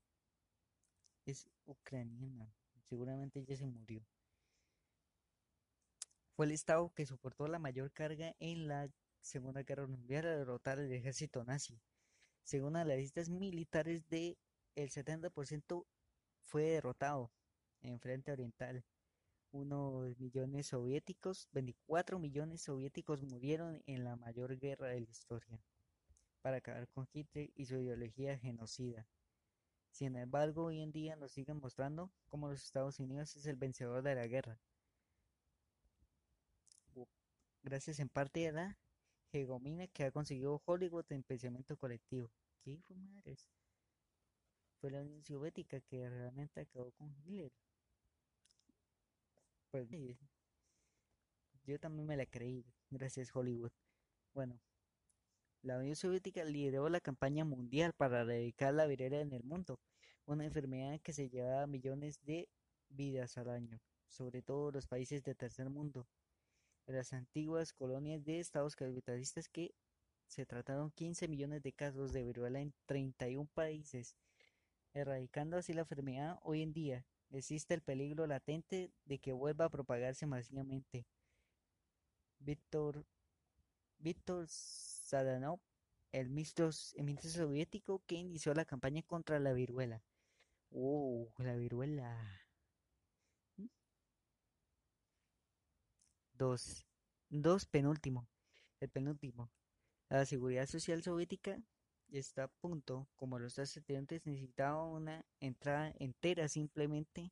Es 1.27 1.49
ucraniana. 1.65 2.55
Seguramente 2.89 3.41
ella 3.41 3.57
se 3.57 3.67
murió. 3.67 4.07
Fue 6.37 6.47
el 6.47 6.53
estado 6.53 6.93
que 6.95 7.07
soportó 7.07 7.49
la 7.49 7.59
mayor 7.59 7.93
carga 7.93 8.35
en 8.39 8.69
la 8.69 8.89
Segunda 9.25 9.63
Guerra 9.63 9.87
Mundial 9.87 10.27
a 10.27 10.37
derrotar 10.37 10.79
al 10.79 10.93
ejército 10.93 11.43
nazi. 11.45 11.81
Según 12.43 12.77
analistas 12.77 13.31
militares, 13.31 14.05
el 14.11 14.91
70% 14.91 15.87
fue 16.43 16.65
derrotado 16.65 17.33
en 17.81 17.99
frente 18.01 18.33
oriental. 18.33 18.85
Unos 19.51 20.19
millones 20.19 20.67
soviéticos, 20.67 21.49
24 21.53 22.19
millones 22.19 22.61
soviéticos 22.61 23.23
murieron 23.23 23.83
en 23.87 24.05
la 24.05 24.15
mayor 24.17 24.59
guerra 24.59 24.89
de 24.89 25.01
la 25.01 25.11
historia 25.11 25.59
para 26.43 26.59
acabar 26.59 26.87
con 26.89 27.09
Hitler 27.11 27.51
y 27.55 27.65
su 27.65 27.77
ideología 27.77 28.39
genocida. 28.39 29.07
Sin 29.91 30.17
embargo, 30.17 30.65
hoy 30.65 30.83
en 30.83 30.93
día 30.93 31.17
nos 31.17 31.33
siguen 31.33 31.61
mostrando 31.61 32.13
cómo 32.29 32.49
los 32.49 32.63
Estados 32.63 33.01
Unidos 33.01 33.35
es 33.37 33.47
el 33.47 33.57
vencedor 33.57 34.03
de 34.03 34.17
la 34.17 34.27
guerra. 34.27 34.61
Gracias 37.63 37.99
en 38.01 38.11
parte 38.11 38.47
a 38.49 38.53
la 38.53 38.84
hegemonía 39.39 39.89
que 39.89 40.05
ha 40.05 40.11
conseguido 40.11 40.63
Hollywood 40.65 41.07
en 41.11 41.23
pensamiento 41.23 41.77
colectivo. 41.77 42.31
¿Qué 42.63 42.73
hijo 42.73 42.95
madres? 42.95 43.47
Fue 44.81 44.91
la 44.91 45.01
Unión 45.01 45.23
Soviética 45.23 45.81
que 45.81 46.09
realmente 46.09 46.61
acabó 46.61 46.93
con 46.93 47.15
Hitler. 47.25 47.53
Pues 49.71 49.89
yo 51.65 51.79
también 51.81 52.07
me 52.07 52.17
la 52.17 52.27
creí, 52.27 52.65
gracias 52.91 53.35
Hollywood. 53.35 53.73
Bueno, 54.33 54.61
la 55.63 55.79
Unión 55.79 55.97
Soviética 55.97 56.45
lideró 56.45 56.89
la 56.89 57.01
campaña 57.01 57.45
mundial 57.45 57.93
para 57.95 58.21
erradicar 58.21 58.75
la 58.75 58.87
viruela 58.87 59.21
en 59.21 59.33
el 59.33 59.43
mundo, 59.43 59.81
una 60.27 60.45
enfermedad 60.45 61.01
que 61.01 61.13
se 61.13 61.29
llevaba 61.31 61.67
millones 61.67 62.21
de 62.25 62.49
vidas 62.89 63.37
al 63.39 63.49
año, 63.49 63.81
sobre 64.09 64.43
todo 64.43 64.71
los 64.71 64.87
países 64.87 65.23
del 65.23 65.37
tercer 65.37 65.71
mundo 65.71 66.07
las 66.87 67.13
antiguas 67.13 67.73
colonias 67.73 68.25
de 68.25 68.41
estados 68.41 68.77
capitalistas 68.77 69.49
que 69.49 69.75
se 70.27 70.47
trataron 70.47 70.91
15 70.91 71.29
millones 71.29 71.63
de 71.63 71.73
casos 71.73 72.13
de 72.13 72.25
viruela 72.25 72.61
en 72.61 72.75
31 72.87 73.49
países, 73.55 74.17
erradicando 74.93 75.57
así 75.57 75.73
la 75.73 75.83
enfermedad 75.83 76.39
hoy 76.43 76.63
en 76.63 76.73
día. 76.73 77.07
Existe 77.31 77.75
el 77.75 77.83
peligro 77.83 78.27
latente 78.27 78.93
de 79.05 79.19
que 79.19 79.33
vuelva 79.33 79.67
a 79.67 79.71
propagarse 79.71 80.27
masivamente. 80.27 81.07
Víctor 82.39 83.05
Víctor 83.99 84.47
Sadanov, 84.49 85.61
el 86.13 86.29
ministro, 86.29 86.71
soviético 86.73 88.03
que 88.07 88.17
inició 88.17 88.53
la 88.55 88.65
campaña 88.67 89.03
contra 89.03 89.39
la 89.41 89.53
viruela. 89.53 90.03
¡Uh, 90.71 91.27
la 91.39 91.57
viruela! 91.57 92.44
Dos. 96.35 96.85
Dos, 97.29 97.65
penúltimo. 97.67 98.29
El 98.81 98.89
penúltimo. 98.91 99.51
La 100.09 100.27
seguridad 100.27 100.67
social 100.67 101.03
soviética 101.03 101.63
está 102.11 102.45
a 102.45 102.49
punto, 102.49 103.09
como 103.15 103.39
los 103.39 103.59
estudiantes 103.59 104.27
necesitaba 104.27 104.85
una 104.85 105.25
entrada 105.41 105.93
entera 105.99 106.49
simplemente. 106.49 107.31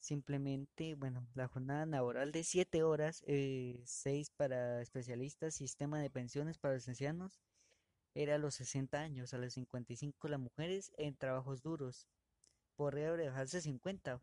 Simplemente, 0.00 0.96
bueno, 0.96 1.26
la 1.34 1.48
jornada 1.48 1.86
laboral 1.86 2.30
de 2.32 2.44
siete 2.44 2.82
horas, 2.82 3.22
eh, 3.26 3.80
seis 3.86 4.30
para 4.30 4.82
especialistas, 4.82 5.54
sistema 5.54 6.00
de 6.00 6.10
pensiones 6.10 6.58
para 6.58 6.74
los 6.74 6.88
ancianos, 6.88 7.40
era 8.14 8.34
a 8.34 8.38
los 8.38 8.56
60 8.56 9.00
años, 9.00 9.32
a 9.32 9.38
los 9.38 9.54
55 9.54 10.28
las 10.28 10.40
mujeres 10.40 10.92
en 10.98 11.16
trabajos 11.16 11.62
duros. 11.62 12.08
Podría 12.76 13.12
dejarse 13.12 13.62
50, 13.62 14.20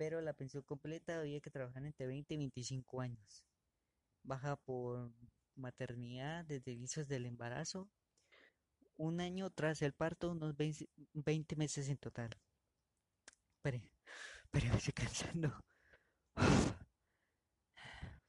pero 0.00 0.22
la 0.22 0.32
pensión 0.32 0.62
completa 0.62 1.20
había 1.20 1.42
que 1.42 1.50
trabajar 1.50 1.84
entre 1.84 2.06
20 2.06 2.32
y 2.32 2.38
25 2.38 3.02
años. 3.02 3.44
Baja 4.22 4.56
por 4.56 5.12
maternidad 5.56 6.42
desde 6.46 6.72
inicios 6.72 7.06
del 7.06 7.26
embarazo, 7.26 7.86
un 8.96 9.20
año 9.20 9.50
tras 9.50 9.82
el 9.82 9.92
parto, 9.92 10.30
unos 10.30 10.56
20, 10.56 11.54
meses 11.56 11.90
en 11.90 11.98
total. 11.98 12.30
Espere, 13.56 13.92
espere, 14.44 14.70
me 14.70 14.78
estoy 14.78 14.94
cansando. 14.94 15.52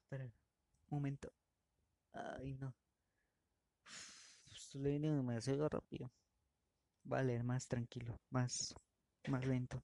Espera, 0.04 0.26
un 0.26 0.34
momento. 0.90 1.32
Ay, 2.12 2.54
no. 2.56 2.76
Estoy 4.54 4.82
leyendo 4.82 5.16
demasiado 5.16 5.70
rápido. 5.70 6.12
Vale, 7.06 7.42
más 7.44 7.66
tranquilo, 7.66 8.20
más, 8.30 8.76
más 9.30 9.46
lento. 9.46 9.82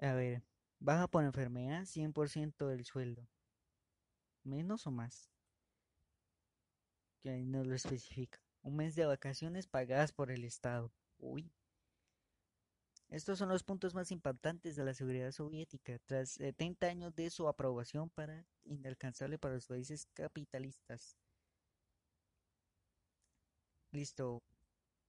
A 0.00 0.12
ver, 0.14 0.42
baja 0.84 1.08
por 1.08 1.24
enfermedad 1.24 1.86
100% 1.86 2.68
del 2.68 2.84
sueldo. 2.84 3.26
¿Menos 4.42 4.86
o 4.86 4.90
más? 4.90 5.30
Que 7.22 7.30
ahí 7.30 7.46
no 7.46 7.64
lo 7.64 7.74
especifica. 7.74 8.38
Un 8.60 8.76
mes 8.76 8.94
de 8.94 9.06
vacaciones 9.06 9.66
pagadas 9.66 10.12
por 10.12 10.30
el 10.30 10.44
Estado. 10.44 10.92
Uy. 11.16 11.50
Estos 13.08 13.38
son 13.38 13.48
los 13.48 13.62
puntos 13.62 13.94
más 13.94 14.10
importantes 14.10 14.76
de 14.76 14.84
la 14.84 14.92
seguridad 14.92 15.30
soviética, 15.32 15.98
tras 16.04 16.30
70 16.30 16.86
años 16.86 17.14
de 17.14 17.30
su 17.30 17.48
aprobación 17.48 18.10
para 18.10 18.44
inalcanzable 18.64 19.38
para 19.38 19.54
los 19.54 19.66
países 19.66 20.06
capitalistas. 20.12 21.16
Listo. 23.90 24.42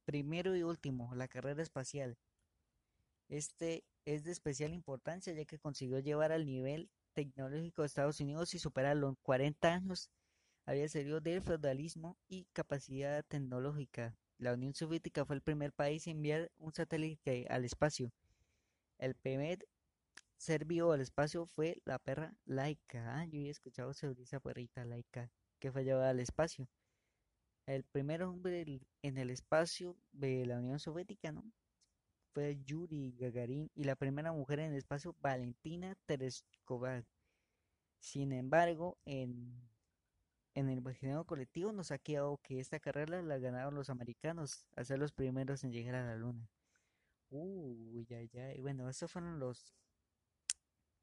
Primero 0.05 0.55
y 0.55 0.63
último, 0.63 1.13
la 1.15 1.27
carrera 1.27 1.63
espacial. 1.63 2.17
Este 3.29 3.83
es 4.05 4.23
de 4.23 4.31
especial 4.31 4.73
importancia 4.73 5.33
ya 5.33 5.45
que 5.45 5.59
consiguió 5.59 5.99
llevar 5.99 6.31
al 6.31 6.45
nivel 6.45 6.89
tecnológico 7.13 7.81
de 7.81 7.87
Estados 7.87 8.19
Unidos 8.19 8.53
y 8.53 8.59
superar 8.59 8.97
los 8.97 9.15
40 9.23 9.73
años 9.73 10.09
había 10.65 10.87
salido 10.89 11.21
del 11.21 11.41
feudalismo 11.41 12.17
y 12.27 12.45
capacidad 12.53 13.23
tecnológica. 13.25 14.15
La 14.37 14.53
Unión 14.53 14.73
Soviética 14.73 15.25
fue 15.25 15.35
el 15.35 15.41
primer 15.41 15.71
país 15.71 16.07
en 16.07 16.17
enviar 16.17 16.51
un 16.57 16.73
satélite 16.73 17.47
al 17.49 17.65
espacio. 17.65 18.11
El 18.97 19.15
primer 19.15 19.65
ser 20.37 20.65
vivo 20.65 20.91
al 20.91 21.01
espacio 21.01 21.45
fue 21.45 21.81
la 21.85 21.99
perra 21.99 22.35
Laika. 22.45 23.19
Ah, 23.19 23.25
yo 23.25 23.39
he 23.39 23.49
escuchado 23.49 23.93
sobre 23.93 24.23
esa 24.23 24.39
perrita 24.39 24.85
Laika 24.85 25.31
que 25.59 25.71
fue 25.71 25.83
llevada 25.83 26.09
al 26.09 26.19
espacio. 26.19 26.67
El 27.65 27.83
primer 27.83 28.23
hombre 28.23 28.81
en 29.01 29.17
el 29.17 29.29
espacio 29.29 29.95
de 30.11 30.45
la 30.45 30.59
Unión 30.59 30.79
Soviética, 30.79 31.31
¿no? 31.31 31.43
Fue 32.35 32.61
Yuri 32.65 33.15
Gagarin 33.17 33.71
y 33.75 33.85
la 33.85 33.95
primera 33.95 34.33
mujer 34.33 34.59
en 34.59 34.71
el 34.71 34.77
espacio, 34.77 35.15
Valentina 35.21 35.95
Tereshkova. 36.05 37.05
Sin 38.01 38.33
embargo, 38.33 38.97
en, 39.05 39.69
en 40.53 40.67
el 40.67 40.79
imaginario 40.79 41.23
colectivo 41.23 41.71
nos 41.71 41.91
ha 41.91 41.97
quedado 41.97 42.37
que 42.43 42.59
esta 42.59 42.81
carrera 42.81 43.21
la 43.21 43.37
ganaron 43.37 43.73
los 43.73 43.89
americanos, 43.89 44.67
a 44.75 44.83
ser 44.83 44.99
los 44.99 45.13
primeros 45.13 45.63
en 45.63 45.71
llegar 45.71 45.95
a 45.95 46.05
la 46.05 46.17
luna. 46.17 46.49
Uy, 47.29 48.05
ya, 48.09 48.21
ya. 48.23 48.53
Y 48.53 48.59
bueno, 48.59 48.89
estos 48.89 49.09
fueron 49.09 49.39
los 49.39 49.73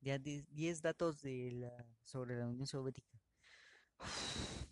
10 0.00 0.82
datos 0.82 1.22
de 1.22 1.50
la, 1.52 1.86
sobre 2.04 2.36
la 2.36 2.46
Unión 2.46 2.66
Soviética. 2.66 3.18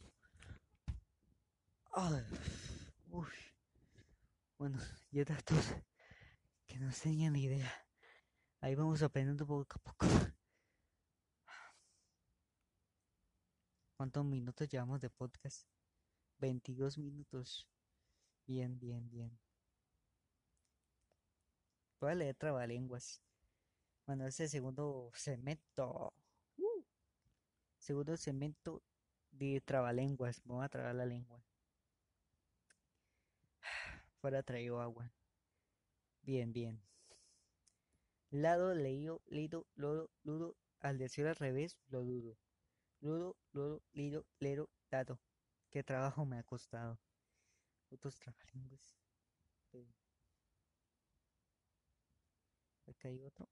Bueno, 4.58 4.78
ya 5.10 5.24
datos 5.24 5.74
que 6.70 6.78
no 6.78 6.90
tenían 7.02 7.32
ni 7.32 7.42
idea. 7.44 7.72
Ahí 8.60 8.76
vamos 8.76 9.02
aprendiendo 9.02 9.44
poco 9.44 9.74
a 9.74 9.82
poco. 9.82 10.06
¿Cuántos 13.96 14.24
minutos 14.24 14.68
llevamos 14.68 15.00
de 15.00 15.10
podcast? 15.10 15.66
22 16.38 16.96
minutos. 16.98 17.68
Bien, 18.46 18.78
bien, 18.78 19.10
bien. 19.10 19.36
Voy 22.00 22.12
a 22.12 22.14
leer 22.14 22.36
trabalenguas. 22.36 23.20
Bueno, 24.06 24.28
ese 24.28 24.46
segundo 24.46 25.10
cemento. 25.12 26.14
Uh, 26.56 26.84
segundo 27.78 28.16
cemento 28.16 28.80
de 29.32 29.60
trabalenguas. 29.60 30.46
Me 30.46 30.54
voy 30.54 30.64
a 30.64 30.68
trabar 30.68 30.94
la 30.94 31.04
lengua. 31.04 31.44
Fuera 34.20 34.44
traído 34.44 34.80
agua. 34.80 35.12
Bien, 36.22 36.50
bien. 36.52 36.80
Lado, 38.32 38.74
leído, 38.74 39.22
leído, 39.28 39.66
lodo, 39.76 40.10
ludo. 40.24 40.56
Al 40.80 40.98
decir 40.98 41.28
al 41.28 41.36
revés, 41.36 41.78
lo 41.90 42.02
dudo. 42.02 42.36
Ludo, 43.00 43.36
ludo, 43.52 43.82
lido, 43.92 44.26
lero, 44.40 44.70
dado. 44.90 45.20
Qué 45.70 45.82
trabajo 45.84 46.26
me 46.26 46.38
ha 46.38 46.42
costado. 46.44 46.98
Otros 47.90 48.18
trabalenguas. 48.18 48.96
Acá 52.86 53.08
hay 53.08 53.22
otro. 53.24 53.48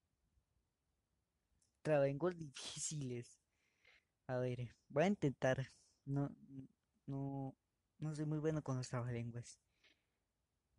Trabalenguas 1.82 2.36
difíciles. 2.38 3.40
A 4.28 4.38
ver, 4.38 4.74
voy 4.88 5.04
a 5.04 5.08
intentar. 5.08 5.72
No, 6.06 6.30
no, 7.06 7.56
no 7.98 8.14
soy 8.14 8.26
muy 8.26 8.38
bueno 8.40 8.62
con 8.62 8.76
los 8.78 8.88
trabalenguas. 8.88 9.58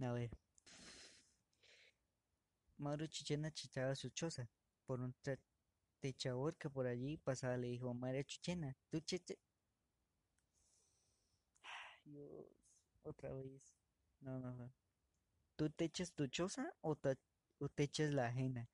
A 0.02 0.12
ver. 0.14 0.32
Mauro 2.80 3.06
Chichena 3.08 3.52
chichaba 3.52 3.96
su 3.96 4.10
choza 4.10 4.50
por 4.88 5.02
un 5.02 5.14
techador 6.02 6.58
que 6.58 6.70
por 6.70 6.88
allí 6.88 7.18
pasaba. 7.18 7.58
Le 7.58 7.68
dijo, 7.70 7.94
María 7.94 8.24
Chichena, 8.24 8.76
tú 8.90 9.00
cheche... 9.02 9.38
Dios, 12.04 12.46
otra 13.04 13.32
vez. 13.34 13.74
No, 14.22 14.38
no, 14.40 14.54
no. 14.54 14.72
¿Tú 15.58 15.70
te 15.72 15.86
echas 15.86 16.14
tu 16.14 16.28
choza 16.28 16.74
o, 16.82 16.98
o 17.60 17.70
te 17.70 17.84
echas 17.84 18.12
la 18.14 18.28
ajena? 18.28 18.70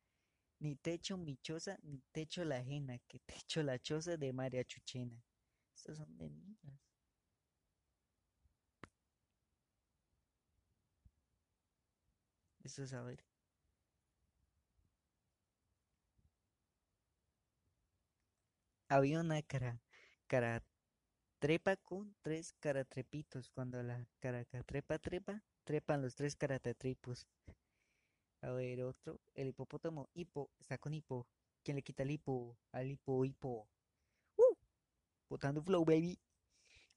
Ni 0.60 0.76
te 0.78 0.94
echo 0.94 1.18
mi 1.18 1.38
choza, 1.38 1.78
ni 1.84 2.02
te 2.12 2.22
echo 2.24 2.46
la 2.46 2.58
ajena, 2.58 3.00
que 3.08 3.20
te 3.22 3.36
echo 3.38 3.63
la 3.63 3.80
choza 3.80 4.18
de 4.18 4.34
María 4.34 4.65
Chuchena. 4.65 5.18
Estos 5.76 5.98
son 5.98 6.18
de 6.18 6.30
niños. 6.30 6.80
Eso 12.65 12.84
es 12.84 12.91
a 12.94 13.02
Había 18.88 19.19
una 19.19 19.41
cara, 19.41 19.82
cara 20.28 20.63
trepa 21.39 21.76
con 21.76 22.15
tres 22.21 22.54
caratrepitos. 22.60 23.50
Cuando 23.50 23.82
la 23.82 24.08
cara 24.19 24.45
trepa 24.45 25.00
trepa, 25.00 25.43
trepan 25.63 26.02
los 26.04 26.15
tres 26.15 26.36
caratrepos. 26.36 27.28
A 28.41 28.52
ver, 28.52 28.84
otro. 28.84 29.19
El 29.34 29.48
hipopótamo 29.48 30.10
hipo 30.13 30.52
está 30.60 30.78
con 30.78 30.93
hipo. 30.93 31.28
¿Quién 31.63 31.78
le 31.78 31.82
quita 31.82 32.04
el 32.04 32.12
hipo? 32.12 32.58
Al 32.71 32.88
hipo, 32.88 33.26
hipo. 33.26 33.67
¡Uh! 34.38 34.56
Botando 35.30 35.63
flow, 35.63 35.84
baby. 35.84 36.19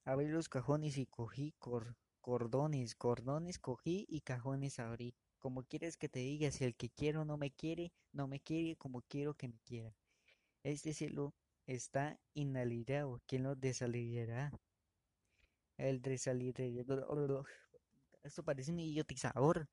Abrí 0.04 0.28
los 0.28 0.50
cajones 0.50 0.98
y 0.98 1.06
cogí 1.06 1.54
cordones. 2.20 2.94
Cordones 2.96 3.58
cogí 3.58 4.04
y 4.08 4.20
cajones 4.20 4.78
abrí. 4.78 5.14
Como 5.38 5.62
quieres 5.62 5.96
que 5.96 6.10
te 6.10 6.18
diga, 6.18 6.50
si 6.50 6.64
el 6.64 6.74
que 6.74 6.90
quiero 6.90 7.24
no 7.24 7.38
me 7.38 7.50
quiere, 7.50 7.92
no 8.12 8.28
me 8.28 8.40
quiere 8.40 8.76
como 8.76 9.00
quiero 9.00 9.32
que 9.34 9.48
me 9.48 9.58
quiera. 9.60 9.94
Este 10.62 10.92
cielo 10.92 11.32
está 11.68 12.18
inalirado. 12.34 13.20
¿Quién 13.26 13.44
lo 13.44 13.54
desalirará? 13.54 14.50
El 15.76 16.00
desalirado. 16.02 17.44
Esto 18.24 18.42
parece 18.42 18.72
un 18.72 18.80
idiotizador. 18.80 19.68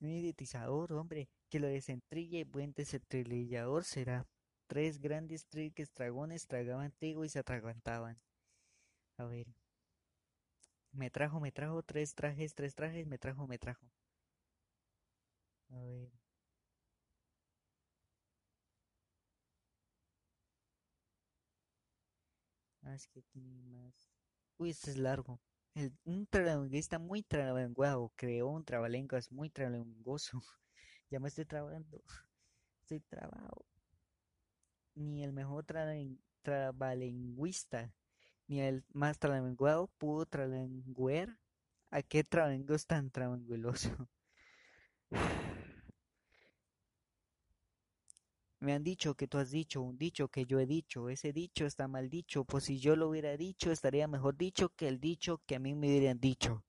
Un 0.00 0.10
idiotizador, 0.10 0.92
hombre, 0.94 1.28
que 1.48 1.60
lo 1.60 1.66
desentrille, 1.66 2.44
buen 2.44 2.72
desentrillador 2.72 3.84
será. 3.84 4.26
Tres 4.66 4.98
grandes 4.98 5.46
triques 5.46 5.92
dragones 5.92 6.46
tragaban 6.46 6.92
trigo 6.92 7.24
y 7.24 7.28
se 7.28 7.40
atragantaban. 7.40 8.18
A 9.18 9.24
ver. 9.26 9.46
Me 10.92 11.10
trajo, 11.10 11.40
me 11.40 11.52
trajo, 11.52 11.82
tres 11.82 12.14
trajes, 12.14 12.54
tres 12.54 12.74
trajes, 12.74 13.06
me 13.06 13.18
trajo, 13.18 13.46
me 13.46 13.58
trajo. 13.58 13.86
A 15.70 15.80
ver. 15.82 16.21
Uy, 24.58 24.70
este 24.70 24.90
es 24.90 24.98
largo. 24.98 25.40
Un 26.04 26.26
trabalenguista 26.26 26.98
muy 26.98 27.22
trabalenguado 27.22 28.12
creó 28.16 28.48
un 28.48 28.64
trabalenguas 28.64 29.32
muy 29.32 29.48
trabalengoso. 29.48 30.42
ya 31.10 31.18
me 31.18 31.28
estoy 31.28 31.46
trabando. 31.46 32.02
Estoy 32.82 33.00
trabado. 33.00 33.64
Ni 34.94 35.24
el 35.24 35.32
mejor 35.32 35.64
trabalenguista, 36.42 37.94
ni 38.46 38.60
el 38.60 38.84
más 38.92 39.18
trabalenguado 39.18 39.86
pudo 39.96 40.26
trabalenguer 40.26 41.38
a 41.90 42.02
qué 42.02 42.24
trabalengo 42.24 42.74
es 42.74 42.86
tan 42.86 43.10
trabalenguoso. 43.10 44.08
Me 48.62 48.72
han 48.72 48.82
dicho 48.82 49.14
que 49.14 49.28
tú 49.28 49.36
has 49.36 49.50
dicho, 49.50 49.82
un 49.82 49.98
dicho 49.98 50.28
que 50.28 50.46
yo 50.46 50.58
he 50.58 50.64
dicho, 50.64 51.10
ese 51.10 51.34
dicho 51.34 51.66
está 51.66 51.86
mal 51.86 52.08
dicho, 52.08 52.44
pues 52.46 52.64
si 52.64 52.78
yo 52.80 52.96
lo 52.96 53.10
hubiera 53.10 53.36
dicho, 53.36 53.70
estaría 53.70 54.08
mejor 54.08 54.38
dicho 54.38 54.70
que 54.74 54.88
el 54.88 55.00
dicho 55.00 55.42
que 55.44 55.56
a 55.56 55.58
mí 55.58 55.74
me 55.74 55.88
hubieran 55.88 56.18
dicho. 56.18 56.64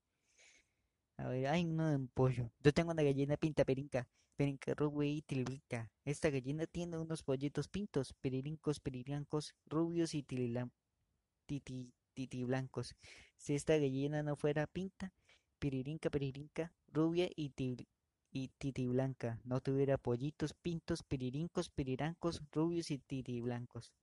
A 1.16 1.28
ver, 1.28 1.46
ay, 1.48 1.64
no, 1.64 1.90
un 1.94 2.08
pollo. 2.08 2.50
Yo 2.62 2.72
tengo 2.72 2.92
una 2.92 3.02
gallina 3.02 3.36
pinta 3.36 3.64
perinca, 3.64 4.06
perinca 4.36 4.74
rubia 4.74 5.10
y 5.10 5.22
tilibrinca. 5.22 5.90
Esta 6.04 6.30
gallina 6.30 6.66
tiene 6.66 6.98
unos 6.98 7.22
pollitos 7.22 7.68
pintos, 7.68 8.12
peririncos, 8.20 8.80
peririancos, 8.80 9.54
rubios 9.66 10.14
y 10.14 10.22
tililam, 10.22 10.70
titi, 11.46 11.92
titi 12.14 12.44
blancos. 12.44 12.94
Si 13.36 13.54
esta 13.54 13.78
gallina 13.78 14.22
no 14.22 14.36
fuera 14.36 14.66
pinta, 14.66 15.12
piririnca, 15.58 16.10
piririnca, 16.10 16.72
rubia 16.88 17.28
y 17.36 17.50
til- 17.50 17.88
y 18.34 18.48
titi 18.58 18.86
blanca, 18.86 19.40
no 19.44 19.62
tuviera 19.62 19.98
pollitos 19.98 20.54
pintos, 20.54 21.02
piririncos, 21.04 21.70
pirirancos, 21.70 22.42
rubios 22.52 22.90
y 22.92 22.98
titi 22.98 23.40
blancos. 23.40 23.94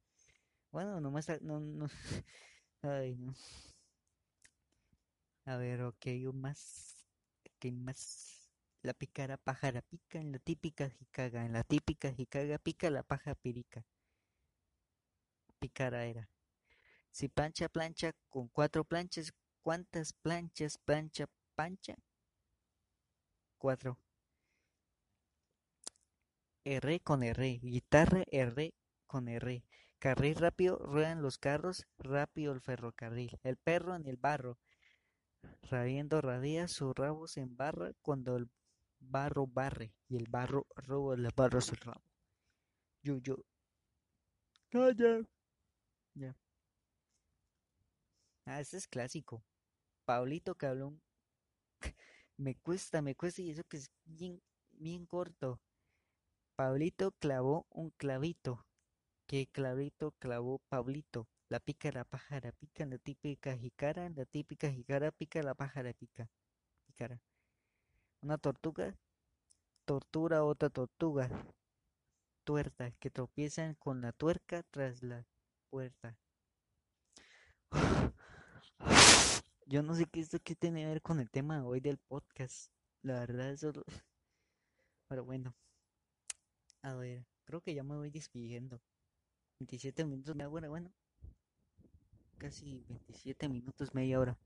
Bueno, 0.71 1.01
nomás, 1.01 1.27
no, 1.41 1.59
no, 1.61 1.87
ay, 2.83 3.15
no. 3.17 3.33
A 5.45 5.55
ver, 5.57 5.83
ok, 5.83 6.05
un 6.29 6.41
más, 6.41 7.05
¿qué 7.59 7.71
más? 7.71 8.49
La 8.81 8.93
pícara 8.93 9.37
pájara 9.37 9.83
pica, 9.83 10.19
en 10.19 10.31
la 10.31 10.39
típica 10.39 10.89
jicaga, 10.89 11.45
en 11.45 11.53
la 11.53 11.63
típica 11.63 12.11
jicaga 12.11 12.57
pica, 12.57 12.89
la 12.89 13.03
paja 13.03 13.35
pirica, 13.35 13.85
picara 15.59 16.03
era. 16.05 16.27
Si 17.11 17.29
plancha 17.29 17.69
plancha 17.69 18.13
con 18.29 18.49
cuatro 18.49 18.83
planchas, 18.85 19.33
¿cuántas 19.61 20.13
planchas 20.13 20.77
plancha 20.79 21.27
pancha? 21.55 21.95
Cuatro. 23.57 23.97
R 26.65 26.99
con 27.01 27.23
R, 27.23 27.59
guitarra 27.61 28.23
R 28.31 28.73
con 29.07 29.27
R. 29.27 29.63
Carril 29.99 30.35
rápido, 30.35 30.77
ruedan 30.77 31.21
los 31.21 31.37
carros, 31.37 31.85
rápido 31.99 32.53
el 32.53 32.61
ferrocarril. 32.61 33.39
El 33.43 33.57
perro 33.57 33.95
en 33.95 34.07
el 34.07 34.17
barro, 34.17 34.57
rabiendo 35.63 36.21
radea, 36.21 36.67
su 36.67 36.93
rabo 36.93 37.27
se 37.27 37.41
embarra 37.41 37.93
cuando 38.01 38.37
el 38.37 38.49
barro 38.99 39.47
barre 39.47 39.93
y 40.07 40.17
el 40.17 40.25
barro 40.29 40.67
roba 40.75 41.15
el 41.15 41.27
barro 41.35 41.61
su 41.61 41.75
rabo. 41.75 42.03
Yo, 43.03 43.17
yo, 43.19 43.37
calla. 44.71 45.21
Ya. 46.15 46.35
Ah, 48.45 48.59
ese 48.61 48.77
es 48.77 48.87
clásico. 48.87 49.43
Pablito 50.05 50.55
Cablón, 50.55 51.01
me 52.37 52.55
cuesta, 52.55 53.01
me 53.01 53.15
cuesta 53.15 53.41
y 53.41 53.51
eso 53.51 53.63
que 53.65 53.77
es 53.77 53.91
bien 54.73 55.05
corto. 55.05 55.59
Pablito 56.61 57.09
clavó 57.13 57.65
un 57.71 57.89
clavito. 57.89 58.67
¿Qué 59.25 59.47
clavito 59.47 60.11
clavó 60.19 60.59
Pablito? 60.69 61.27
La 61.49 61.59
pica 61.59 61.91
la 61.91 62.03
pájara 62.03 62.51
pica, 62.51 62.85
la 62.85 62.99
típica 62.99 63.57
jicara, 63.57 64.09
la 64.09 64.25
típica 64.25 64.69
jicara 64.69 65.09
pica, 65.09 65.41
la 65.41 65.55
pájara 65.55 65.91
pica. 65.93 66.29
Pícara. 66.85 67.19
Una 68.21 68.37
tortuga 68.37 68.95
tortura 69.85 70.43
otra 70.43 70.69
tortuga. 70.69 71.31
Tuerta, 72.43 72.91
que 72.99 73.09
tropiezan 73.09 73.73
con 73.73 74.01
la 74.01 74.11
tuerca 74.11 74.61
tras 74.69 75.01
la 75.01 75.25
puerta. 75.71 76.15
Yo 79.65 79.81
no 79.81 79.95
sé 79.95 80.05
qué 80.05 80.19
esto 80.19 80.37
qué 80.43 80.53
tiene 80.53 80.81
que 80.81 80.87
ver 80.89 81.01
con 81.01 81.19
el 81.19 81.31
tema 81.31 81.65
hoy 81.65 81.79
del 81.79 81.97
podcast. 81.97 82.71
La 83.01 83.13
verdad, 83.15 83.49
eso. 83.49 83.73
Pero 85.07 85.25
bueno, 85.25 85.55
a 86.81 86.95
ver, 86.95 87.25
creo 87.45 87.61
que 87.61 87.73
ya 87.73 87.83
me 87.83 87.95
voy 87.95 88.09
despidiendo. 88.09 88.81
27 89.59 90.05
minutos, 90.05 90.35
media 90.35 90.49
hora, 90.49 90.69
bueno, 90.69 90.91
casi 92.37 92.83
27 92.89 93.49
minutos, 93.49 93.93
media 93.93 94.19
hora. 94.19 94.37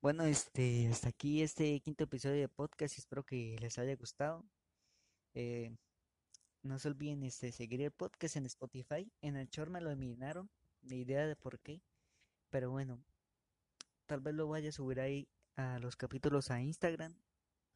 Bueno, 0.00 0.24
este, 0.24 0.88
hasta 0.88 1.08
aquí 1.08 1.42
este 1.42 1.78
quinto 1.80 2.04
episodio 2.04 2.40
de 2.40 2.48
podcast. 2.48 2.96
Espero 2.98 3.24
que 3.24 3.56
les 3.60 3.78
haya 3.78 3.94
gustado. 3.96 4.44
Eh, 5.34 5.76
no 6.62 6.78
se 6.78 6.88
olviden 6.88 7.22
este, 7.24 7.52
seguir 7.52 7.82
el 7.82 7.90
podcast 7.90 8.36
en 8.36 8.46
Spotify. 8.46 9.10
En 9.20 9.36
el 9.36 9.48
short 9.48 9.70
me 9.70 9.80
lo 9.80 9.90
eliminaron, 9.90 10.48
ni 10.82 11.00
idea 11.00 11.26
de 11.26 11.36
por 11.36 11.60
qué. 11.60 11.82
Pero 12.50 12.70
bueno, 12.70 13.02
tal 14.06 14.20
vez 14.20 14.34
lo 14.34 14.48
vaya 14.48 14.70
a 14.70 14.72
subir 14.72 15.00
ahí 15.00 15.28
a 15.56 15.78
los 15.78 15.96
capítulos 15.96 16.50
a 16.50 16.62
Instagram, 16.62 17.14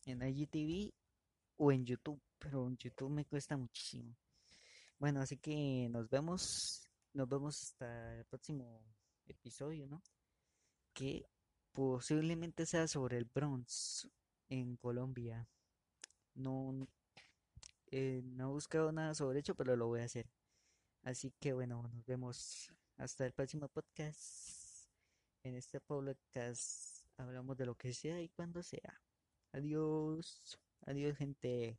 en 0.06 0.22
IGTV 0.22 0.94
o 1.60 1.70
en 1.70 1.84
YouTube. 1.84 2.20
Pero 2.38 2.66
en 2.66 2.76
YouTube 2.78 3.10
me 3.10 3.26
cuesta 3.26 3.56
muchísimo. 3.56 4.16
Bueno, 4.98 5.20
así 5.20 5.36
que 5.36 5.88
nos 5.90 6.08
vemos. 6.08 6.88
Nos 7.12 7.28
vemos 7.28 7.62
hasta 7.62 8.18
el 8.18 8.24
próximo 8.24 8.82
episodio, 9.26 9.86
¿no? 9.86 10.02
Que 10.94 11.26
posiblemente 11.72 12.64
sea 12.66 12.88
sobre 12.88 13.18
el 13.18 13.26
Bronx 13.26 14.08
en 14.48 14.76
Colombia. 14.76 15.46
No, 16.34 16.88
eh, 17.90 18.22
no 18.24 18.50
he 18.50 18.52
buscado 18.52 18.90
nada 18.92 19.14
sobre 19.14 19.40
ello, 19.40 19.54
pero 19.54 19.76
lo 19.76 19.88
voy 19.88 20.00
a 20.00 20.04
hacer. 20.04 20.30
Así 21.02 21.32
que 21.40 21.52
bueno, 21.52 21.82
nos 21.82 22.06
vemos 22.06 22.72
hasta 22.96 23.26
el 23.26 23.32
próximo 23.32 23.68
podcast. 23.68 24.88
En 25.42 25.56
este 25.56 25.80
podcast 25.80 27.04
hablamos 27.18 27.56
de 27.56 27.66
lo 27.66 27.74
que 27.74 27.92
sea 27.92 28.20
y 28.22 28.28
cuando 28.28 28.62
sea. 28.62 29.02
Adiós. 29.52 30.58
Adiós, 30.86 31.16
gente. 31.16 31.78